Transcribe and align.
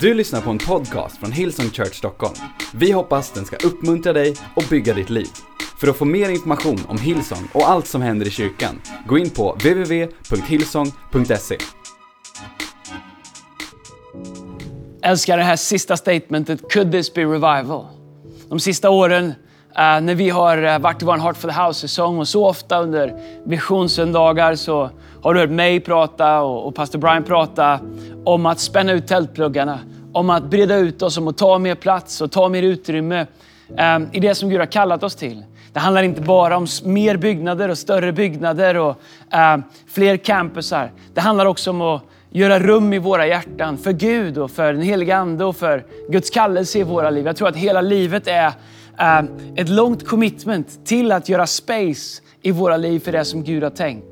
Du 0.00 0.14
lyssnar 0.14 0.40
på 0.40 0.50
en 0.50 0.58
podcast 0.58 1.18
från 1.18 1.32
Hillsong 1.32 1.70
Church 1.70 1.94
Stockholm. 1.94 2.34
Vi 2.74 2.92
hoppas 2.92 3.32
den 3.32 3.44
ska 3.44 3.56
uppmuntra 3.56 4.12
dig 4.12 4.34
och 4.56 4.64
bygga 4.70 4.94
ditt 4.94 5.10
liv. 5.10 5.28
För 5.80 5.88
att 5.88 5.96
få 5.96 6.04
mer 6.04 6.28
information 6.28 6.78
om 6.88 6.98
Hillsong 6.98 7.48
och 7.52 7.68
allt 7.68 7.86
som 7.86 8.02
händer 8.02 8.26
i 8.26 8.30
kyrkan, 8.30 8.80
gå 9.06 9.18
in 9.18 9.30
på 9.30 9.52
www.hillsong.se. 9.52 11.56
älskar 15.02 15.36
det 15.36 15.42
här 15.42 15.56
sista 15.56 15.96
statementet, 15.96 16.72
could 16.72 16.92
this 16.92 17.14
be 17.14 17.24
revival? 17.24 17.86
De 18.48 18.60
sista 18.60 18.90
åren 18.90 19.26
eh, 19.76 20.00
när 20.00 20.14
vi 20.14 20.30
har 20.30 20.62
eh, 20.62 20.78
varit 20.78 21.02
i 21.02 21.04
vår 21.04 21.18
Heart 21.18 21.36
for 21.36 21.48
the 21.48 21.60
House-säsong 21.60 22.18
och 22.18 22.28
så 22.28 22.46
ofta 22.46 22.82
under 22.82 23.14
visionssöndagar 23.44 24.54
så 24.54 24.90
har 25.22 25.34
du 25.34 25.40
hört 25.40 25.50
mig 25.50 25.80
prata 25.80 26.42
och 26.42 26.74
pastor 26.74 26.98
Brian 26.98 27.24
prata 27.24 27.80
om 28.26 28.46
att 28.46 28.60
spänna 28.60 28.92
ut 28.92 29.06
tältpluggarna, 29.06 29.78
om 30.12 30.30
att 30.30 30.44
breda 30.44 30.76
ut 30.76 31.02
oss, 31.02 31.18
om 31.18 31.28
att 31.28 31.38
ta 31.38 31.58
mer 31.58 31.74
plats 31.74 32.20
och 32.20 32.32
ta 32.32 32.48
mer 32.48 32.62
utrymme 32.62 33.26
eh, 33.78 33.98
i 34.12 34.20
det 34.20 34.34
som 34.34 34.50
Gud 34.50 34.58
har 34.58 34.66
kallat 34.66 35.02
oss 35.02 35.14
till. 35.14 35.44
Det 35.72 35.80
handlar 35.80 36.02
inte 36.02 36.20
bara 36.20 36.56
om 36.56 36.66
mer 36.84 37.16
byggnader 37.16 37.68
och 37.68 37.78
större 37.78 38.12
byggnader 38.12 38.76
och 38.76 38.96
eh, 39.30 39.58
fler 39.88 40.16
campusar. 40.16 40.92
Det 41.14 41.20
handlar 41.20 41.46
också 41.46 41.70
om 41.70 41.80
att 41.80 42.02
göra 42.30 42.58
rum 42.58 42.92
i 42.92 42.98
våra 42.98 43.26
hjärtan 43.26 43.78
för 43.78 43.92
Gud 43.92 44.38
och 44.38 44.50
för 44.50 44.72
den 44.72 44.82
heliga 44.82 45.16
Ande 45.16 45.44
och 45.44 45.56
för 45.56 45.84
Guds 46.08 46.30
kallelse 46.30 46.78
i 46.78 46.82
våra 46.82 47.10
liv. 47.10 47.26
Jag 47.26 47.36
tror 47.36 47.48
att 47.48 47.56
hela 47.56 47.80
livet 47.80 48.26
är 48.26 48.52
eh, 48.98 49.22
ett 49.56 49.68
långt 49.68 50.06
commitment 50.06 50.86
till 50.86 51.12
att 51.12 51.28
göra 51.28 51.46
space 51.46 52.22
i 52.42 52.50
våra 52.50 52.76
liv 52.76 53.00
för 53.00 53.12
det 53.12 53.24
som 53.24 53.44
Gud 53.44 53.62
har 53.62 53.70
tänkt. 53.70 54.06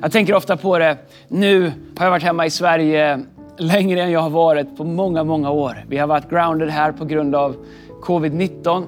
Jag 0.00 0.12
tänker 0.12 0.34
ofta 0.34 0.56
på 0.56 0.78
det. 0.78 0.98
Nu 1.28 1.72
har 1.96 2.06
jag 2.06 2.10
varit 2.10 2.22
hemma 2.22 2.46
i 2.46 2.50
Sverige 2.50 3.24
längre 3.58 4.02
än 4.02 4.10
jag 4.10 4.20
har 4.20 4.30
varit 4.30 4.76
på 4.76 4.84
många, 4.84 5.24
många 5.24 5.50
år. 5.50 5.84
Vi 5.88 5.98
har 5.98 6.06
varit 6.06 6.30
grounded 6.30 6.70
här 6.70 6.92
på 6.92 7.04
grund 7.04 7.34
av 7.34 7.56
covid-19. 8.02 8.86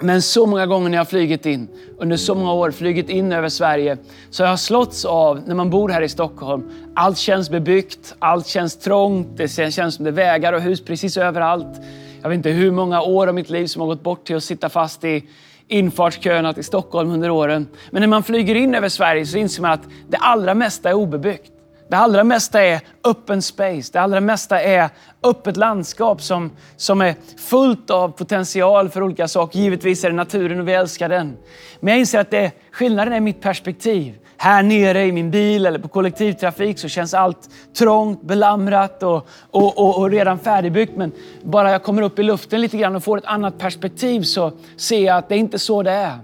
Men 0.00 0.22
så 0.22 0.46
många 0.46 0.66
gånger 0.66 0.88
när 0.88 0.96
jag 0.96 1.00
har 1.00 1.06
flugit 1.06 1.46
in, 1.46 1.68
under 1.98 2.16
så 2.16 2.34
många 2.34 2.52
år 2.52 2.70
flugit 2.70 3.08
in 3.08 3.32
över 3.32 3.48
Sverige, 3.48 3.96
så 4.30 4.42
har 4.42 4.50
jag 4.50 4.60
slåtts 4.60 5.04
av 5.04 5.42
när 5.46 5.54
man 5.54 5.70
bor 5.70 5.88
här 5.88 6.02
i 6.02 6.08
Stockholm. 6.08 6.70
Allt 6.94 7.18
känns 7.18 7.50
bebyggt, 7.50 8.14
allt 8.18 8.46
känns 8.46 8.78
trångt, 8.78 9.28
det 9.36 9.48
känns 9.48 9.94
som 9.94 10.04
det 10.04 10.10
är 10.10 10.12
vägar 10.12 10.52
och 10.52 10.60
hus 10.60 10.84
precis 10.84 11.16
överallt. 11.16 11.80
Jag 12.22 12.28
vet 12.28 12.36
inte 12.36 12.50
hur 12.50 12.70
många 12.70 13.02
år 13.02 13.26
av 13.26 13.34
mitt 13.34 13.50
liv 13.50 13.66
som 13.66 13.80
har 13.80 13.88
gått 13.88 14.02
bort 14.02 14.26
till 14.26 14.36
att 14.36 14.44
sitta 14.44 14.68
fast 14.68 15.04
i 15.04 15.24
infartsköerna 15.68 16.52
till 16.52 16.64
Stockholm 16.64 17.10
under 17.10 17.30
åren. 17.30 17.66
Men 17.90 18.00
när 18.00 18.06
man 18.06 18.22
flyger 18.22 18.54
in 18.54 18.74
över 18.74 18.88
Sverige 18.88 19.26
så 19.26 19.38
inser 19.38 19.62
man 19.62 19.70
att 19.70 19.84
det 20.08 20.16
allra 20.16 20.54
mesta 20.54 20.88
är 20.88 20.94
obebyggt. 20.94 21.52
Det 21.88 21.96
allra 21.96 22.24
mesta 22.24 22.62
är 22.62 22.80
open 23.04 23.42
space. 23.42 23.92
Det 23.92 23.98
allra 23.98 24.20
mesta 24.20 24.62
är 24.62 24.90
öppet 25.22 25.56
landskap 25.56 26.22
som, 26.22 26.50
som 26.76 27.00
är 27.00 27.14
fullt 27.38 27.90
av 27.90 28.08
potential 28.08 28.88
för 28.88 29.02
olika 29.02 29.28
saker. 29.28 29.58
Givetvis 29.58 30.04
är 30.04 30.10
det 30.10 30.16
naturen 30.16 30.60
och 30.60 30.68
vi 30.68 30.72
älskar 30.72 31.08
den. 31.08 31.36
Men 31.80 31.92
jag 31.92 32.00
inser 32.00 32.20
att 32.20 32.30
det, 32.30 32.52
skillnaden 32.72 33.12
är 33.12 33.20
mitt 33.20 33.40
perspektiv. 33.40 34.18
Här 34.36 34.62
nere 34.62 35.04
i 35.04 35.12
min 35.12 35.30
bil 35.30 35.66
eller 35.66 35.78
på 35.78 35.88
kollektivtrafik 35.88 36.78
så 36.78 36.88
känns 36.88 37.14
allt 37.14 37.50
trångt, 37.78 38.22
belamrat 38.22 39.02
och, 39.02 39.28
och, 39.50 39.78
och, 39.78 39.98
och 39.98 40.10
redan 40.10 40.38
färdigbyggt. 40.38 40.96
Men 40.96 41.12
bara 41.42 41.70
jag 41.70 41.82
kommer 41.82 42.02
upp 42.02 42.18
i 42.18 42.22
luften 42.22 42.60
lite 42.60 42.76
grann 42.76 42.96
och 42.96 43.04
får 43.04 43.18
ett 43.18 43.24
annat 43.24 43.58
perspektiv 43.58 44.22
så 44.22 44.52
ser 44.76 45.06
jag 45.06 45.16
att 45.16 45.28
det 45.28 45.34
är 45.34 45.38
inte 45.38 45.58
så 45.58 45.82
det 45.82 45.90
är. 45.90 46.18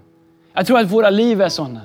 Jag 0.55 0.67
tror 0.67 0.79
att 0.79 0.91
våra 0.91 1.11
liv 1.11 1.43
är 1.43 1.49
sådana. 1.49 1.81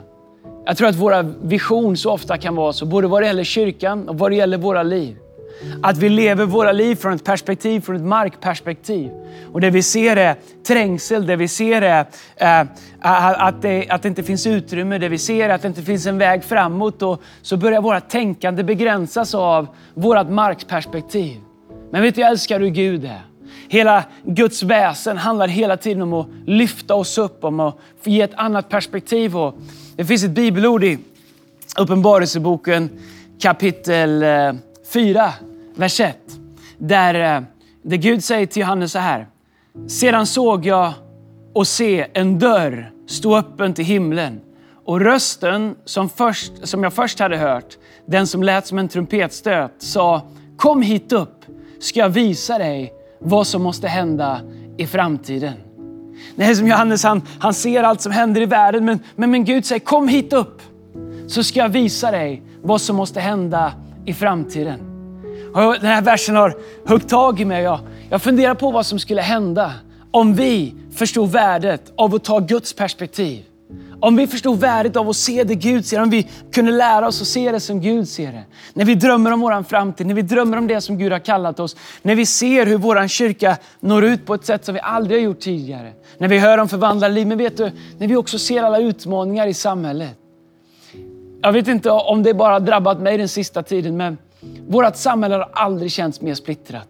Jag 0.67 0.77
tror 0.77 0.87
att 0.87 0.95
våra 0.95 1.21
vision 1.21 1.97
så 1.97 2.11
ofta 2.11 2.37
kan 2.37 2.55
vara 2.55 2.73
så, 2.73 2.85
både 2.85 3.07
vad 3.07 3.21
det 3.21 3.25
gäller 3.25 3.43
kyrkan 3.43 4.09
och 4.09 4.17
vad 4.17 4.31
det 4.31 4.35
gäller 4.35 4.57
våra 4.57 4.83
liv. 4.83 5.17
Att 5.83 5.97
vi 5.97 6.09
lever 6.09 6.45
våra 6.45 6.71
liv 6.71 6.95
från 6.95 7.13
ett 7.13 7.23
perspektiv, 7.23 7.81
från 7.81 7.95
ett 7.95 8.01
markperspektiv. 8.01 9.11
Och 9.53 9.61
det 9.61 9.69
vi 9.69 9.83
ser 9.83 10.17
är 10.17 10.35
trängsel, 10.67 11.27
det 11.27 11.35
vi 11.35 11.47
ser 11.47 11.81
är 11.81 12.05
eh, 12.35 12.67
att, 12.99 13.61
det, 13.61 13.89
att 13.89 14.01
det 14.01 14.07
inte 14.07 14.23
finns 14.23 14.47
utrymme, 14.47 14.97
det 14.97 15.09
vi 15.09 15.17
ser 15.17 15.49
är 15.49 15.53
att 15.53 15.61
det 15.61 15.67
inte 15.67 15.83
finns 15.83 16.05
en 16.05 16.17
väg 16.17 16.43
framåt. 16.43 17.01
Och 17.01 17.21
så 17.41 17.57
börjar 17.57 17.81
vårt 17.81 18.09
tänkande 18.09 18.63
begränsas 18.63 19.35
av 19.35 19.67
vårt 19.93 20.29
markperspektiv. 20.29 21.37
Men 21.91 22.01
vet 22.01 22.15
du, 22.15 22.21
jag 22.21 22.29
älskar 22.29 22.59
hur 22.59 22.69
Gud 22.69 23.05
är. 23.05 23.21
Hela 23.69 24.03
Guds 24.23 24.63
väsen 24.63 25.17
handlar 25.17 25.47
hela 25.47 25.77
tiden 25.77 26.01
om 26.01 26.13
att 26.13 26.27
lyfta 26.45 26.95
oss 26.95 27.17
upp, 27.17 27.43
om 27.43 27.59
att 27.59 27.77
ge 28.03 28.21
ett 28.21 28.33
annat 28.35 28.69
perspektiv. 28.69 29.37
Och 29.37 29.55
det 29.97 30.05
finns 30.05 30.23
ett 30.23 30.31
bibelord 30.31 30.83
i 30.83 30.97
Uppenbarelseboken 31.77 32.89
kapitel 33.39 34.23
eh, 34.23 34.53
4, 34.93 35.33
vers 35.75 35.99
1. 35.99 36.17
Där, 36.77 37.35
eh, 37.37 37.43
där 37.81 37.97
Gud 37.97 38.23
säger 38.23 38.45
till 38.45 38.61
Johannes 38.61 38.91
så 38.91 38.99
här. 38.99 39.27
Sedan 39.87 40.27
såg 40.27 40.65
jag 40.65 40.93
och 41.53 41.67
se 41.67 42.07
en 42.13 42.39
dörr 42.39 42.91
stå 43.07 43.37
öppen 43.37 43.73
till 43.73 43.85
himlen. 43.85 44.41
Och 44.85 45.01
rösten 45.01 45.75
som, 45.85 46.09
först, 46.09 46.51
som 46.63 46.83
jag 46.83 46.93
först 46.93 47.19
hade 47.19 47.37
hört, 47.37 47.77
den 48.05 48.27
som 48.27 48.43
lät 48.43 48.67
som 48.67 48.77
en 48.77 48.87
trumpetstöt, 48.87 49.71
sa 49.77 50.21
Kom 50.57 50.81
hit 50.81 51.11
upp, 51.11 51.45
ska 51.79 51.99
jag 51.99 52.09
visa 52.09 52.57
dig 52.57 52.93
vad 53.19 53.47
som 53.47 53.63
måste 53.63 53.87
hända 53.87 54.41
i 54.77 54.87
framtiden. 54.87 55.53
Nej, 56.35 56.55
som 56.55 56.67
Johannes, 56.67 57.03
han, 57.03 57.21
han 57.39 57.53
ser 57.53 57.83
allt 57.83 58.01
som 58.01 58.11
händer 58.11 58.41
i 58.41 58.45
världen, 58.45 58.85
men, 58.85 58.99
men, 59.15 59.31
men 59.31 59.45
Gud 59.45 59.65
säger 59.65 59.79
kom 59.79 60.07
hit 60.07 60.33
upp 60.33 60.61
så 61.27 61.43
ska 61.43 61.59
jag 61.59 61.69
visa 61.69 62.11
dig 62.11 62.43
vad 62.61 62.81
som 62.81 62.95
måste 62.95 63.19
hända 63.19 63.73
i 64.05 64.13
framtiden. 64.13 64.79
Och 65.53 65.73
den 65.73 65.91
här 65.91 66.01
versen 66.01 66.35
har 66.35 66.55
huggt 66.87 67.09
tag 67.09 67.39
i 67.39 67.45
mig. 67.45 67.63
Jag, 67.63 67.79
jag 68.09 68.21
funderar 68.21 68.55
på 68.55 68.71
vad 68.71 68.85
som 68.85 68.99
skulle 68.99 69.21
hända 69.21 69.73
om 70.11 70.33
vi 70.33 70.73
förstod 70.95 71.31
värdet 71.31 71.91
av 71.95 72.15
att 72.15 72.23
ta 72.23 72.39
Guds 72.39 72.73
perspektiv. 72.73 73.43
Om 73.99 74.15
vi 74.15 74.27
förstod 74.27 74.59
värdet 74.59 74.95
av 74.95 75.09
att 75.09 75.15
se 75.15 75.43
det 75.43 75.55
Gud 75.55 75.85
ser, 75.85 76.01
om 76.01 76.09
vi 76.09 76.27
kunde 76.51 76.71
lära 76.71 77.07
oss 77.07 77.21
att 77.21 77.27
se 77.27 77.51
det 77.51 77.59
som 77.59 77.81
Gud 77.81 78.09
ser 78.09 78.31
det. 78.31 78.43
När 78.73 78.85
vi 78.85 78.95
drömmer 78.95 79.33
om 79.33 79.39
vår 79.39 79.63
framtid, 79.63 80.07
när 80.07 80.13
vi 80.13 80.21
drömmer 80.21 80.57
om 80.57 80.67
det 80.67 80.81
som 80.81 80.97
Gud 80.97 81.11
har 81.11 81.19
kallat 81.19 81.59
oss. 81.59 81.75
När 82.01 82.15
vi 82.15 82.25
ser 82.25 82.65
hur 82.65 82.77
vår 82.77 83.07
kyrka 83.07 83.57
når 83.79 84.03
ut 84.03 84.25
på 84.25 84.33
ett 84.33 84.45
sätt 84.45 84.65
som 84.65 84.73
vi 84.73 84.79
aldrig 84.79 85.19
har 85.19 85.23
gjort 85.23 85.39
tidigare. 85.39 85.91
När 86.17 86.27
vi 86.27 86.39
hör 86.39 86.57
om 86.57 86.69
förvandlade 86.69 87.13
liv, 87.13 87.27
men 87.27 87.37
vet 87.37 87.57
du, 87.57 87.71
när 87.97 88.07
vi 88.07 88.15
också 88.15 88.39
ser 88.39 88.63
alla 88.63 88.79
utmaningar 88.79 89.47
i 89.47 89.53
samhället. 89.53 90.17
Jag 91.41 91.51
vet 91.51 91.67
inte 91.67 91.91
om 91.91 92.23
det 92.23 92.33
bara 92.33 92.53
har 92.53 92.59
drabbat 92.59 93.01
mig 93.01 93.17
den 93.17 93.27
sista 93.27 93.63
tiden, 93.63 93.97
men 93.97 94.17
vårt 94.67 94.95
samhälle 94.95 95.35
har 95.35 95.49
aldrig 95.53 95.91
känts 95.91 96.21
mer 96.21 96.33
splittrat. 96.33 96.87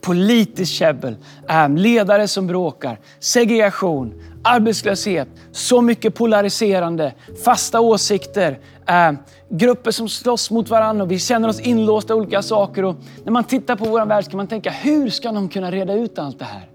Politiskt 0.00 0.72
käbbel, 0.72 1.16
äh, 1.48 1.68
ledare 1.68 2.28
som 2.28 2.46
bråkar, 2.46 2.98
segregation, 3.18 4.14
arbetslöshet, 4.42 5.28
så 5.52 5.80
mycket 5.80 6.14
polariserande, 6.14 7.12
fasta 7.44 7.80
åsikter, 7.80 8.58
eh, 8.86 9.12
grupper 9.48 9.90
som 9.90 10.08
slåss 10.08 10.50
mot 10.50 10.70
varandra 10.70 11.04
och 11.04 11.10
vi 11.10 11.18
känner 11.18 11.48
oss 11.48 11.60
inlåsta 11.60 12.14
i 12.14 12.16
olika 12.16 12.42
saker. 12.42 12.84
Och 12.84 12.96
när 13.24 13.32
man 13.32 13.44
tittar 13.44 13.76
på 13.76 13.84
vår 13.84 14.06
värld 14.06 14.28
kan 14.30 14.36
man 14.36 14.46
tänka, 14.46 14.70
hur 14.70 15.10
ska 15.10 15.32
de 15.32 15.48
kunna 15.48 15.70
reda 15.70 15.94
ut 15.94 16.18
allt 16.18 16.38
det 16.38 16.44
här? 16.44 16.70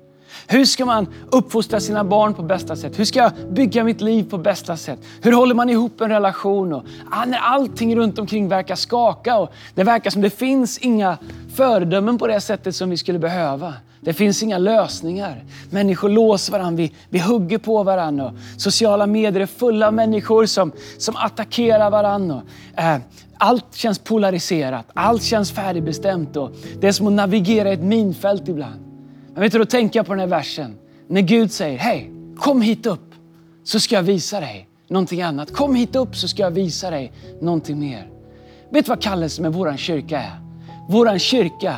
Hur 0.48 0.66
ska 0.66 0.86
man 0.86 1.08
uppfostra 1.32 1.80
sina 1.80 2.04
barn 2.04 2.34
på 2.34 2.44
bästa 2.44 2.76
sätt? 2.76 3.00
Hur 3.00 3.06
ska 3.06 3.20
jag 3.20 3.32
bygga 3.50 3.84
mitt 3.84 4.02
liv 4.02 4.30
på 4.30 4.38
bästa 4.38 4.78
sätt? 4.78 5.00
Hur 5.22 5.32
håller 5.32 5.56
man 5.56 5.70
ihop 5.70 6.02
en 6.02 6.10
relation? 6.10 6.74
Och, 6.74 6.84
ah, 7.12 7.26
när 7.26 7.38
allting 7.38 7.96
runt 7.96 8.20
omkring 8.20 8.48
verkar 8.48 8.76
skaka 8.76 9.38
och 9.38 9.54
det 9.76 9.84
verkar 9.84 10.10
som 10.10 10.22
det 10.22 10.30
finns 10.30 10.78
inga 10.78 11.18
föredömen 11.56 12.18
på 12.18 12.28
det 12.28 12.42
sättet 12.42 12.76
som 12.76 12.90
vi 12.90 12.98
skulle 12.98 13.20
behöva. 13.20 13.74
Det 14.06 14.14
finns 14.14 14.44
inga 14.44 14.58
lösningar. 14.58 15.44
Människor 15.70 16.10
låser 16.10 16.52
varandra, 16.52 16.78
vi, 16.78 16.94
vi 17.10 17.20
hugger 17.20 17.58
på 17.58 17.84
varandra. 17.84 18.26
Och 18.26 18.62
sociala 18.62 19.08
medier 19.08 19.42
är 19.42 19.46
fulla 19.46 19.88
av 19.88 19.94
människor 19.94 20.46
som, 20.46 20.72
som 20.98 21.16
attackerar 21.16 21.90
varandra. 21.90 22.42
Och, 22.74 22.80
eh, 22.80 22.98
allt 23.38 23.76
känns 23.76 24.00
polariserat, 24.00 24.86
allt 24.94 25.24
känns 25.24 25.52
färdigbestämt. 25.52 26.36
Och 26.38 26.52
det 26.80 26.88
är 26.88 26.92
som 26.92 27.08
att 27.08 27.14
navigera 27.14 27.70
i 27.70 27.74
ett 27.74 27.84
minfält 27.84 28.48
ibland. 28.48 28.82
Men 29.34 29.42
vet 29.42 29.52
du, 29.52 29.58
då 29.58 29.66
tänker 29.66 30.00
jag 30.00 30.06
på 30.06 30.14
den 30.14 30.20
här 30.20 30.28
versen. 30.28 30.76
När 31.08 31.22
Gud 31.22 31.52
säger, 31.52 31.78
hej, 31.78 32.12
kom 32.38 32.62
hit 32.62 32.86
upp 32.86 33.14
så 33.64 33.80
ska 33.80 33.96
jag 33.96 34.04
visa 34.04 34.40
dig 34.40 34.68
någonting 34.88 35.22
annat. 35.22 35.54
Kom 35.54 35.76
hit 35.76 35.96
upp 35.96 36.16
så 36.16 36.28
ska 36.28 36.44
jag 36.44 36.52
visa 36.52 36.90
dig 36.90 37.12
någonting 37.42 37.80
mer. 37.80 38.10
Vet 38.70 38.86
du 38.86 38.90
vad 38.90 39.02
kallelsen 39.02 39.44
med 39.44 39.54
vår 39.54 39.78
kyrka 39.78 40.22
är? 40.22 40.40
Vår 40.90 41.18
kyrka 41.18 41.76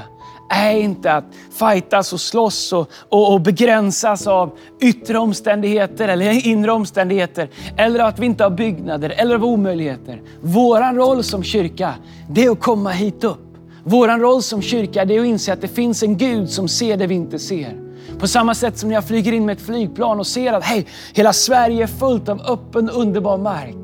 är 0.49 0.77
inte 0.77 1.13
att 1.13 1.25
fightas 1.51 2.13
och 2.13 2.21
slåss 2.21 2.73
och, 2.73 2.89
och, 3.09 3.33
och 3.33 3.41
begränsas 3.41 4.27
av 4.27 4.51
yttre 4.81 5.17
omständigheter 5.17 6.07
eller 6.07 6.47
inre 6.47 6.71
omständigheter. 6.71 7.49
Eller 7.77 7.99
att 7.99 8.19
vi 8.19 8.25
inte 8.25 8.43
har 8.43 8.51
byggnader 8.51 9.09
eller 9.17 9.35
av 9.35 9.45
omöjligheter. 9.45 10.21
Våran 10.41 10.95
roll 10.95 11.23
som 11.23 11.43
kyrka, 11.43 11.93
det 12.29 12.45
är 12.45 12.51
att 12.51 12.59
komma 12.59 12.89
hit 12.89 13.23
upp. 13.23 13.39
Vår 13.83 14.19
roll 14.19 14.43
som 14.43 14.61
kyrka 14.61 15.05
det 15.05 15.15
är 15.15 15.19
att 15.19 15.25
inse 15.25 15.53
att 15.53 15.61
det 15.61 15.67
finns 15.67 16.03
en 16.03 16.17
Gud 16.17 16.49
som 16.49 16.67
ser 16.67 16.97
det 16.97 17.07
vi 17.07 17.15
inte 17.15 17.39
ser. 17.39 17.87
På 18.19 18.27
samma 18.27 18.55
sätt 18.55 18.77
som 18.77 18.89
när 18.89 18.95
jag 18.95 19.07
flyger 19.07 19.31
in 19.31 19.45
med 19.45 19.57
ett 19.57 19.65
flygplan 19.65 20.19
och 20.19 20.27
ser 20.27 20.53
att 20.53 20.63
hej, 20.63 20.85
hela 21.13 21.33
Sverige 21.33 21.83
är 21.83 21.87
fullt 21.87 22.29
av 22.29 22.41
öppen 22.41 22.89
underbar 22.89 23.37
mark. 23.37 23.75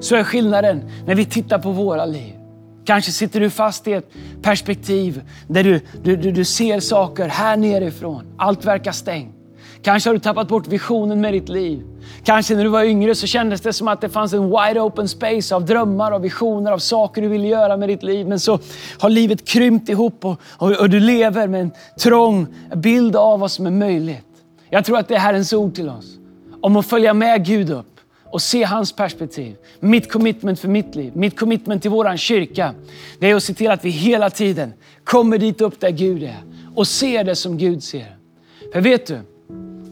Så 0.00 0.16
är 0.16 0.24
skillnaden 0.24 0.90
när 1.06 1.14
vi 1.14 1.24
tittar 1.24 1.58
på 1.58 1.70
våra 1.70 2.04
liv. 2.04 2.37
Kanske 2.88 3.12
sitter 3.12 3.40
du 3.40 3.50
fast 3.50 3.88
i 3.88 3.92
ett 3.92 4.10
perspektiv 4.42 5.22
där 5.46 5.64
du, 5.64 5.80
du, 6.02 6.16
du, 6.16 6.32
du 6.32 6.44
ser 6.44 6.80
saker 6.80 7.28
här 7.28 7.56
nerifrån. 7.56 8.24
Allt 8.38 8.64
verkar 8.64 8.92
stängt. 8.92 9.34
Kanske 9.82 10.08
har 10.08 10.14
du 10.14 10.20
tappat 10.20 10.48
bort 10.48 10.66
visionen 10.66 11.20
med 11.20 11.32
ditt 11.32 11.48
liv. 11.48 11.82
Kanske 12.24 12.54
när 12.54 12.64
du 12.64 12.70
var 12.70 12.84
yngre 12.84 13.14
så 13.14 13.26
kändes 13.26 13.60
det 13.60 13.72
som 13.72 13.88
att 13.88 14.00
det 14.00 14.08
fanns 14.08 14.32
en 14.32 14.50
wide 14.50 14.80
open 14.80 15.08
space 15.08 15.54
av 15.54 15.64
drömmar 15.64 16.12
och 16.12 16.24
visioner, 16.24 16.72
av 16.72 16.78
saker 16.78 17.22
du 17.22 17.28
ville 17.28 17.48
göra 17.48 17.76
med 17.76 17.88
ditt 17.88 18.02
liv. 18.02 18.26
Men 18.26 18.40
så 18.40 18.58
har 18.98 19.10
livet 19.10 19.48
krympt 19.48 19.88
ihop 19.88 20.24
och, 20.24 20.40
och, 20.46 20.72
och 20.80 20.90
du 20.90 21.00
lever 21.00 21.48
med 21.48 21.60
en 21.60 21.70
trång 22.00 22.46
bild 22.74 23.16
av 23.16 23.40
vad 23.40 23.50
som 23.50 23.66
är 23.66 23.70
möjligt. 23.70 24.26
Jag 24.70 24.84
tror 24.84 24.98
att 24.98 25.08
det 25.08 25.14
är 25.14 25.18
Herrens 25.18 25.52
ord 25.52 25.74
till 25.74 25.88
oss. 25.88 26.18
Om 26.60 26.76
att 26.76 26.86
följa 26.86 27.14
med 27.14 27.46
Gud 27.46 27.70
upp 27.70 27.97
och 28.30 28.42
se 28.42 28.64
hans 28.64 28.92
perspektiv. 28.92 29.56
Mitt 29.80 30.12
commitment 30.12 30.60
för 30.60 30.68
mitt 30.68 30.94
liv, 30.94 31.12
mitt 31.16 31.38
commitment 31.38 31.82
till 31.82 31.90
våran 31.90 32.18
kyrka, 32.18 32.74
det 33.18 33.30
är 33.30 33.34
att 33.34 33.42
se 33.42 33.54
till 33.54 33.70
att 33.70 33.84
vi 33.84 33.90
hela 33.90 34.30
tiden 34.30 34.72
kommer 35.04 35.38
dit 35.38 35.60
upp 35.60 35.80
där 35.80 35.90
Gud 35.90 36.22
är 36.22 36.42
och 36.74 36.88
ser 36.88 37.24
det 37.24 37.36
som 37.36 37.58
Gud 37.58 37.82
ser. 37.82 38.16
För 38.72 38.80
vet 38.80 39.06
du, 39.06 39.20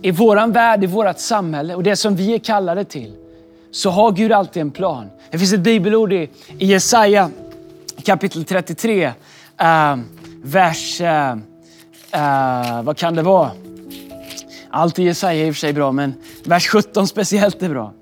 i 0.02 0.10
våran 0.10 0.52
värld, 0.52 0.84
i 0.84 0.86
vårt 0.86 1.18
samhälle 1.18 1.74
och 1.74 1.82
det 1.82 1.96
som 1.96 2.16
vi 2.16 2.34
är 2.34 2.38
kallade 2.38 2.84
till, 2.84 3.12
så 3.70 3.90
har 3.90 4.12
Gud 4.12 4.32
alltid 4.32 4.60
en 4.60 4.70
plan. 4.70 5.10
Det 5.30 5.38
finns 5.38 5.52
ett 5.52 5.60
bibelord 5.60 6.12
i, 6.12 6.30
i 6.58 6.66
Jesaja 6.66 7.30
kapitel 8.04 8.44
33, 8.44 9.06
uh, 9.06 9.12
eh, 9.66 9.96
vers, 10.42 11.00
uh, 11.00 11.06
uh, 11.06 12.82
vad 12.82 12.96
kan 12.96 13.14
det 13.14 13.22
vara? 13.22 13.50
Allt 14.70 14.98
i 14.98 15.02
Jesaja 15.02 15.42
är 15.42 15.46
i 15.46 15.50
och 15.50 15.54
för 15.54 15.60
sig 15.60 15.72
bra, 15.72 15.92
men 15.92 16.14
vers 16.44 16.68
17 16.68 17.08
speciellt 17.08 17.62
är 17.62 17.68
bra. 17.68 17.92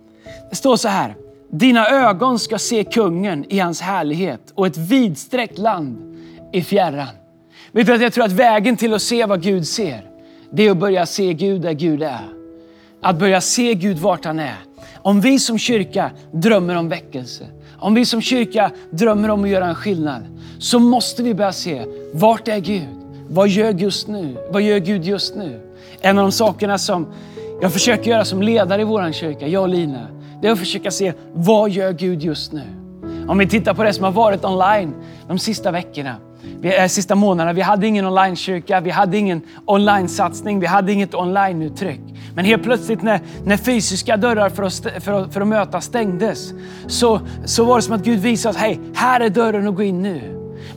Det 0.55 0.59
står 0.59 0.77
så 0.77 0.89
här. 0.89 1.17
Dina 1.53 1.89
ögon 1.89 2.39
ska 2.39 2.59
se 2.59 2.85
kungen 2.85 3.45
i 3.49 3.59
hans 3.59 3.81
härlighet 3.81 4.53
och 4.55 4.67
ett 4.67 4.77
vidsträckt 4.77 5.59
land 5.59 6.17
i 6.53 6.63
fjärran. 6.63 7.09
Vet 7.73 7.87
du 7.87 7.95
att 7.95 8.03
jag 8.03 8.13
tror 8.13 8.25
att 8.25 8.33
vägen 8.33 8.77
till 8.77 8.95
att 8.95 9.03
se 9.03 9.27
vad 9.27 9.43
Gud 9.43 9.67
ser, 9.67 10.11
det 10.53 10.67
är 10.67 10.71
att 10.71 10.77
börja 10.77 11.07
se 11.07 11.33
Gud 11.33 11.61
där 11.61 11.73
Gud 11.73 12.03
är. 12.03 12.29
Att 13.03 13.19
börja 13.19 13.41
se 13.41 13.75
Gud 13.75 13.99
vart 13.99 14.25
han 14.25 14.39
är. 14.39 14.57
Om 14.97 15.21
vi 15.21 15.39
som 15.39 15.59
kyrka 15.59 16.11
drömmer 16.33 16.77
om 16.77 16.89
väckelse, 16.89 17.47
om 17.79 17.95
vi 17.95 18.05
som 18.05 18.21
kyrka 18.21 18.71
drömmer 18.91 19.29
om 19.31 19.45
att 19.45 19.51
göra 19.51 19.67
en 19.67 19.75
skillnad, 19.75 20.23
så 20.59 20.79
måste 20.79 21.23
vi 21.23 21.35
börja 21.35 21.53
se, 21.53 21.85
vart 22.13 22.49
är 22.49 22.59
Gud? 22.59 22.89
Vad 23.29 23.49
gör, 23.49 23.73
just 23.73 24.09
nu? 24.09 24.37
Vad 24.51 24.63
gör 24.63 24.79
Gud 24.79 25.05
just 25.05 25.37
nu? 25.37 25.61
En 26.01 26.19
av 26.19 26.25
de 26.25 26.33
sakerna 26.33 26.79
som 26.79 27.07
jag 27.61 27.73
försöker 27.73 28.11
göra 28.11 28.25
som 28.25 28.43
ledare 28.43 28.83
i 28.83 28.85
vår 28.85 29.13
kyrka, 29.13 29.47
jag 29.47 29.63
och 29.63 29.69
Lina, 29.69 30.09
det 30.45 30.49
är 30.49 30.53
att 30.53 30.59
försöka 30.59 30.91
se, 30.91 31.13
vad 31.33 31.71
gör 31.71 31.93
Gud 31.93 32.23
just 32.23 32.53
nu? 32.53 32.63
Om 33.29 33.39
vi 33.39 33.47
tittar 33.47 33.75
på 33.75 33.83
det 33.83 33.93
som 33.93 34.05
har 34.05 34.13
varit 34.13 34.45
online 34.45 34.95
de 35.29 35.39
sista 35.39 35.71
veckorna, 35.71 36.17
de 36.61 36.77
eh, 36.77 36.87
sista 36.87 37.15
månaderna. 37.15 37.53
Vi 37.53 37.61
hade 37.61 37.87
ingen 37.87 38.07
online-kyrka, 38.07 38.81
vi 38.81 38.91
hade 38.91 39.19
ingen 39.19 39.43
online-satsning, 39.67 40.61
vi 40.61 40.67
hade 40.67 40.93
inget 40.93 41.15
online-uttryck. 41.15 42.01
Men 42.35 42.45
helt 42.45 42.63
plötsligt 42.63 43.03
när, 43.03 43.21
när 43.45 43.57
fysiska 43.57 44.17
dörrar 44.17 44.49
för 44.49 44.63
att, 44.63 44.75
för, 44.75 45.13
att, 45.13 45.33
för 45.33 45.41
att 45.41 45.49
möta 45.49 45.81
stängdes, 45.81 46.53
så, 46.87 47.21
så 47.45 47.65
var 47.65 47.77
det 47.77 47.83
som 47.83 47.95
att 47.95 48.05
Gud 48.05 48.19
visade 48.19 48.51
oss, 48.51 48.57
hej, 48.57 48.81
här 48.95 49.21
är 49.21 49.29
dörren 49.29 49.69
att 49.69 49.75
gå 49.75 49.83
in 49.83 50.03
nu. 50.03 50.21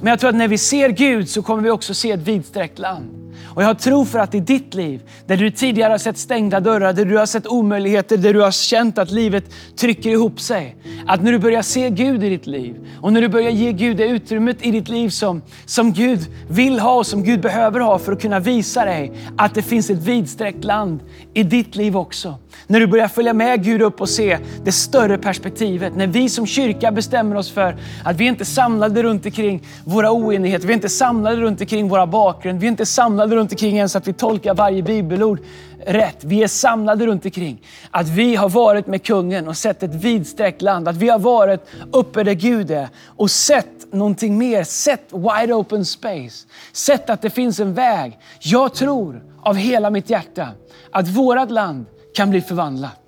Men 0.01 0.09
jag 0.09 0.19
tror 0.19 0.29
att 0.29 0.35
när 0.35 0.47
vi 0.47 0.57
ser 0.57 0.89
Gud 0.89 1.29
så 1.29 1.41
kommer 1.41 1.63
vi 1.63 1.69
också 1.69 1.93
se 1.93 2.11
ett 2.11 2.27
vidsträckt 2.27 2.79
land. 2.79 3.26
Och 3.57 3.63
jag 3.63 3.79
tror 3.79 4.05
för 4.05 4.19
att 4.19 4.35
i 4.35 4.39
ditt 4.39 4.73
liv, 4.73 5.01
där 5.25 5.37
du 5.37 5.51
tidigare 5.51 5.91
har 5.91 5.97
sett 5.97 6.17
stängda 6.17 6.59
dörrar, 6.59 6.93
där 6.93 7.05
du 7.05 7.17
har 7.17 7.25
sett 7.25 7.47
omöjligheter, 7.47 8.17
där 8.17 8.33
du 8.33 8.41
har 8.41 8.51
känt 8.51 8.97
att 8.97 9.11
livet 9.11 9.43
trycker 9.75 10.09
ihop 10.09 10.39
sig. 10.39 10.75
Att 11.07 11.23
när 11.23 11.31
du 11.31 11.39
börjar 11.39 11.61
se 11.61 11.89
Gud 11.89 12.23
i 12.23 12.29
ditt 12.29 12.47
liv 12.47 12.75
och 13.01 13.13
när 13.13 13.21
du 13.21 13.27
börjar 13.27 13.49
ge 13.49 13.71
Gud 13.71 13.97
det 13.97 14.07
utrymmet 14.07 14.65
i 14.65 14.71
ditt 14.71 14.89
liv 14.89 15.09
som, 15.09 15.41
som 15.65 15.93
Gud 15.93 16.19
vill 16.49 16.79
ha 16.79 16.93
och 16.93 17.07
som 17.07 17.23
Gud 17.23 17.41
behöver 17.41 17.79
ha 17.79 17.99
för 17.99 18.11
att 18.11 18.21
kunna 18.21 18.39
visa 18.39 18.85
dig 18.85 19.11
att 19.37 19.55
det 19.55 19.61
finns 19.61 19.89
ett 19.89 20.03
vidsträckt 20.03 20.63
land 20.63 20.99
i 21.33 21.43
ditt 21.43 21.75
liv 21.75 21.97
också. 21.97 22.35
När 22.67 22.79
du 22.79 22.87
börjar 22.87 23.07
följa 23.07 23.33
med 23.33 23.63
Gud 23.63 23.81
upp 23.81 24.01
och 24.01 24.09
se 24.09 24.37
det 24.63 24.71
större 24.71 25.17
perspektivet. 25.17 25.95
När 25.95 26.07
vi 26.07 26.29
som 26.29 26.45
kyrka 26.47 26.91
bestämmer 26.91 27.35
oss 27.35 27.51
för 27.51 27.77
att 28.03 28.15
vi 28.15 28.25
inte 28.25 28.43
är 28.43 28.45
samlade 28.45 29.03
runt 29.03 29.25
omkring 29.25 29.63
våra 29.85 30.11
oenigheter. 30.11 30.67
Vi 30.67 30.73
är 30.73 30.75
inte 30.75 30.89
samlade 30.89 31.41
runt 31.41 31.61
omkring 31.61 31.89
våra 31.89 32.07
bakgrund. 32.07 32.59
Vi 32.59 32.67
är 32.67 32.71
inte 32.71 32.85
samlade 32.85 33.35
runt 33.35 33.51
omkring 33.51 33.77
ens 33.77 33.95
att 33.95 34.07
vi 34.07 34.13
tolkar 34.13 34.53
varje 34.53 34.83
bibelord 34.83 35.39
rätt. 35.85 36.23
Vi 36.23 36.43
är 36.43 36.47
samlade 36.47 37.05
runt 37.05 37.25
omkring 37.25 37.61
att 37.91 38.07
vi 38.07 38.35
har 38.35 38.49
varit 38.49 38.87
med 38.87 39.03
kungen 39.03 39.47
och 39.47 39.57
sett 39.57 39.83
ett 39.83 39.95
vidsträckt 39.95 40.61
land. 40.61 40.87
Att 40.87 40.95
vi 40.95 41.09
har 41.09 41.19
varit 41.19 41.69
uppe 41.91 42.23
där 42.23 42.33
Gud 42.33 42.71
är 42.71 42.89
och 43.05 43.31
sett 43.31 43.93
någonting 43.93 44.37
mer. 44.37 44.63
Sett 44.63 45.03
wide 45.11 45.53
open 45.53 45.85
space. 45.85 46.47
Sett 46.71 47.09
att 47.09 47.21
det 47.21 47.29
finns 47.29 47.59
en 47.59 47.73
väg. 47.73 48.17
Jag 48.39 48.73
tror 48.73 49.23
av 49.41 49.55
hela 49.55 49.89
mitt 49.89 50.09
hjärta 50.09 50.47
att 50.91 51.07
vårt 51.07 51.51
land 51.51 51.85
kan 52.17 52.29
bli 52.29 52.41
förvandlat. 52.41 52.99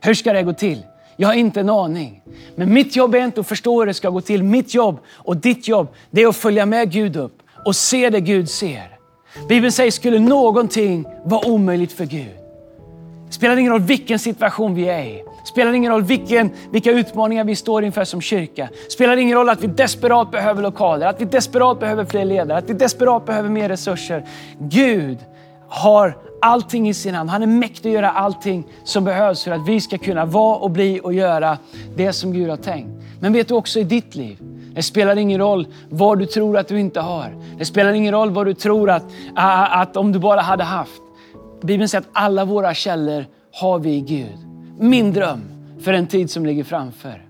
Hur 0.00 0.14
ska 0.14 0.32
det 0.32 0.42
gå 0.42 0.52
till? 0.52 0.82
Jag 1.16 1.28
har 1.28 1.34
inte 1.34 1.60
en 1.60 1.70
aning. 1.70 2.22
Men 2.56 2.72
mitt 2.72 2.96
jobb 2.96 3.14
är 3.14 3.24
inte 3.24 3.40
att 3.40 3.48
förstå 3.48 3.80
hur 3.80 3.86
det 3.86 3.94
ska 3.94 4.10
gå 4.10 4.20
till. 4.20 4.42
Mitt 4.42 4.74
jobb 4.74 4.98
och 5.14 5.36
ditt 5.36 5.68
jobb, 5.68 5.88
det 6.10 6.22
är 6.22 6.26
att 6.26 6.36
följa 6.36 6.66
med 6.66 6.92
Gud 6.92 7.16
upp 7.16 7.42
och 7.64 7.76
se 7.76 8.10
det 8.10 8.20
Gud 8.20 8.50
ser. 8.50 8.98
Bibeln 9.48 9.72
säger, 9.72 9.90
skulle 9.90 10.18
någonting 10.18 11.06
vara 11.24 11.48
omöjligt 11.48 11.92
för 11.92 12.04
Gud? 12.04 12.36
Spelar 13.30 13.56
ingen 13.56 13.72
roll 13.72 13.80
vilken 13.80 14.18
situation 14.18 14.74
vi 14.74 14.88
är 14.88 15.04
i. 15.04 15.24
Spelar 15.44 15.72
ingen 15.72 15.92
roll 15.92 16.02
vilken, 16.02 16.50
vilka 16.70 16.90
utmaningar 16.90 17.44
vi 17.44 17.56
står 17.56 17.84
inför 17.84 18.04
som 18.04 18.20
kyrka. 18.20 18.68
Spelar 18.88 19.16
ingen 19.16 19.38
roll 19.38 19.48
att 19.48 19.62
vi 19.62 19.66
desperat 19.66 20.30
behöver 20.30 20.62
lokaler, 20.62 21.06
att 21.06 21.20
vi 21.20 21.24
desperat 21.24 21.80
behöver 21.80 22.04
fler 22.04 22.24
ledare, 22.24 22.58
att 22.58 22.70
vi 22.70 22.74
desperat 22.74 23.26
behöver 23.26 23.48
mer 23.48 23.68
resurser. 23.68 24.24
Gud 24.58 25.18
har 25.68 26.27
allting 26.40 26.88
i 26.88 26.94
sin 26.94 27.14
hand. 27.14 27.30
Han 27.30 27.42
är 27.42 27.46
mäktig 27.46 27.88
att 27.88 27.94
göra 27.94 28.10
allting 28.10 28.64
som 28.84 29.04
behövs 29.04 29.44
för 29.44 29.50
att 29.50 29.68
vi 29.68 29.80
ska 29.80 29.98
kunna 29.98 30.24
vara 30.24 30.56
och 30.56 30.70
bli 30.70 31.00
och 31.02 31.14
göra 31.14 31.58
det 31.96 32.12
som 32.12 32.32
Gud 32.32 32.50
har 32.50 32.56
tänkt. 32.56 32.90
Men 33.20 33.32
vet 33.32 33.48
du 33.48 33.54
också 33.54 33.80
i 33.80 33.84
ditt 33.84 34.14
liv, 34.14 34.38
det 34.74 34.82
spelar 34.82 35.16
ingen 35.16 35.40
roll 35.40 35.66
vad 35.88 36.18
du 36.18 36.26
tror 36.26 36.58
att 36.58 36.68
du 36.68 36.80
inte 36.80 37.00
har. 37.00 37.36
Det 37.58 37.64
spelar 37.64 37.92
ingen 37.92 38.14
roll 38.14 38.30
vad 38.30 38.46
du 38.46 38.54
tror 38.54 38.90
att, 38.90 39.04
att 39.34 39.96
om 39.96 40.12
du 40.12 40.18
bara 40.18 40.40
hade 40.40 40.64
haft. 40.64 41.02
Bibeln 41.62 41.88
säger 41.88 42.02
att 42.02 42.08
alla 42.12 42.44
våra 42.44 42.74
källor 42.74 43.26
har 43.52 43.78
vi 43.78 43.90
i 43.90 44.00
Gud. 44.00 44.38
Min 44.78 45.12
dröm 45.12 45.40
för 45.80 45.92
en 45.92 46.06
tid 46.06 46.30
som 46.30 46.46
ligger 46.46 46.64
framför, 46.64 47.22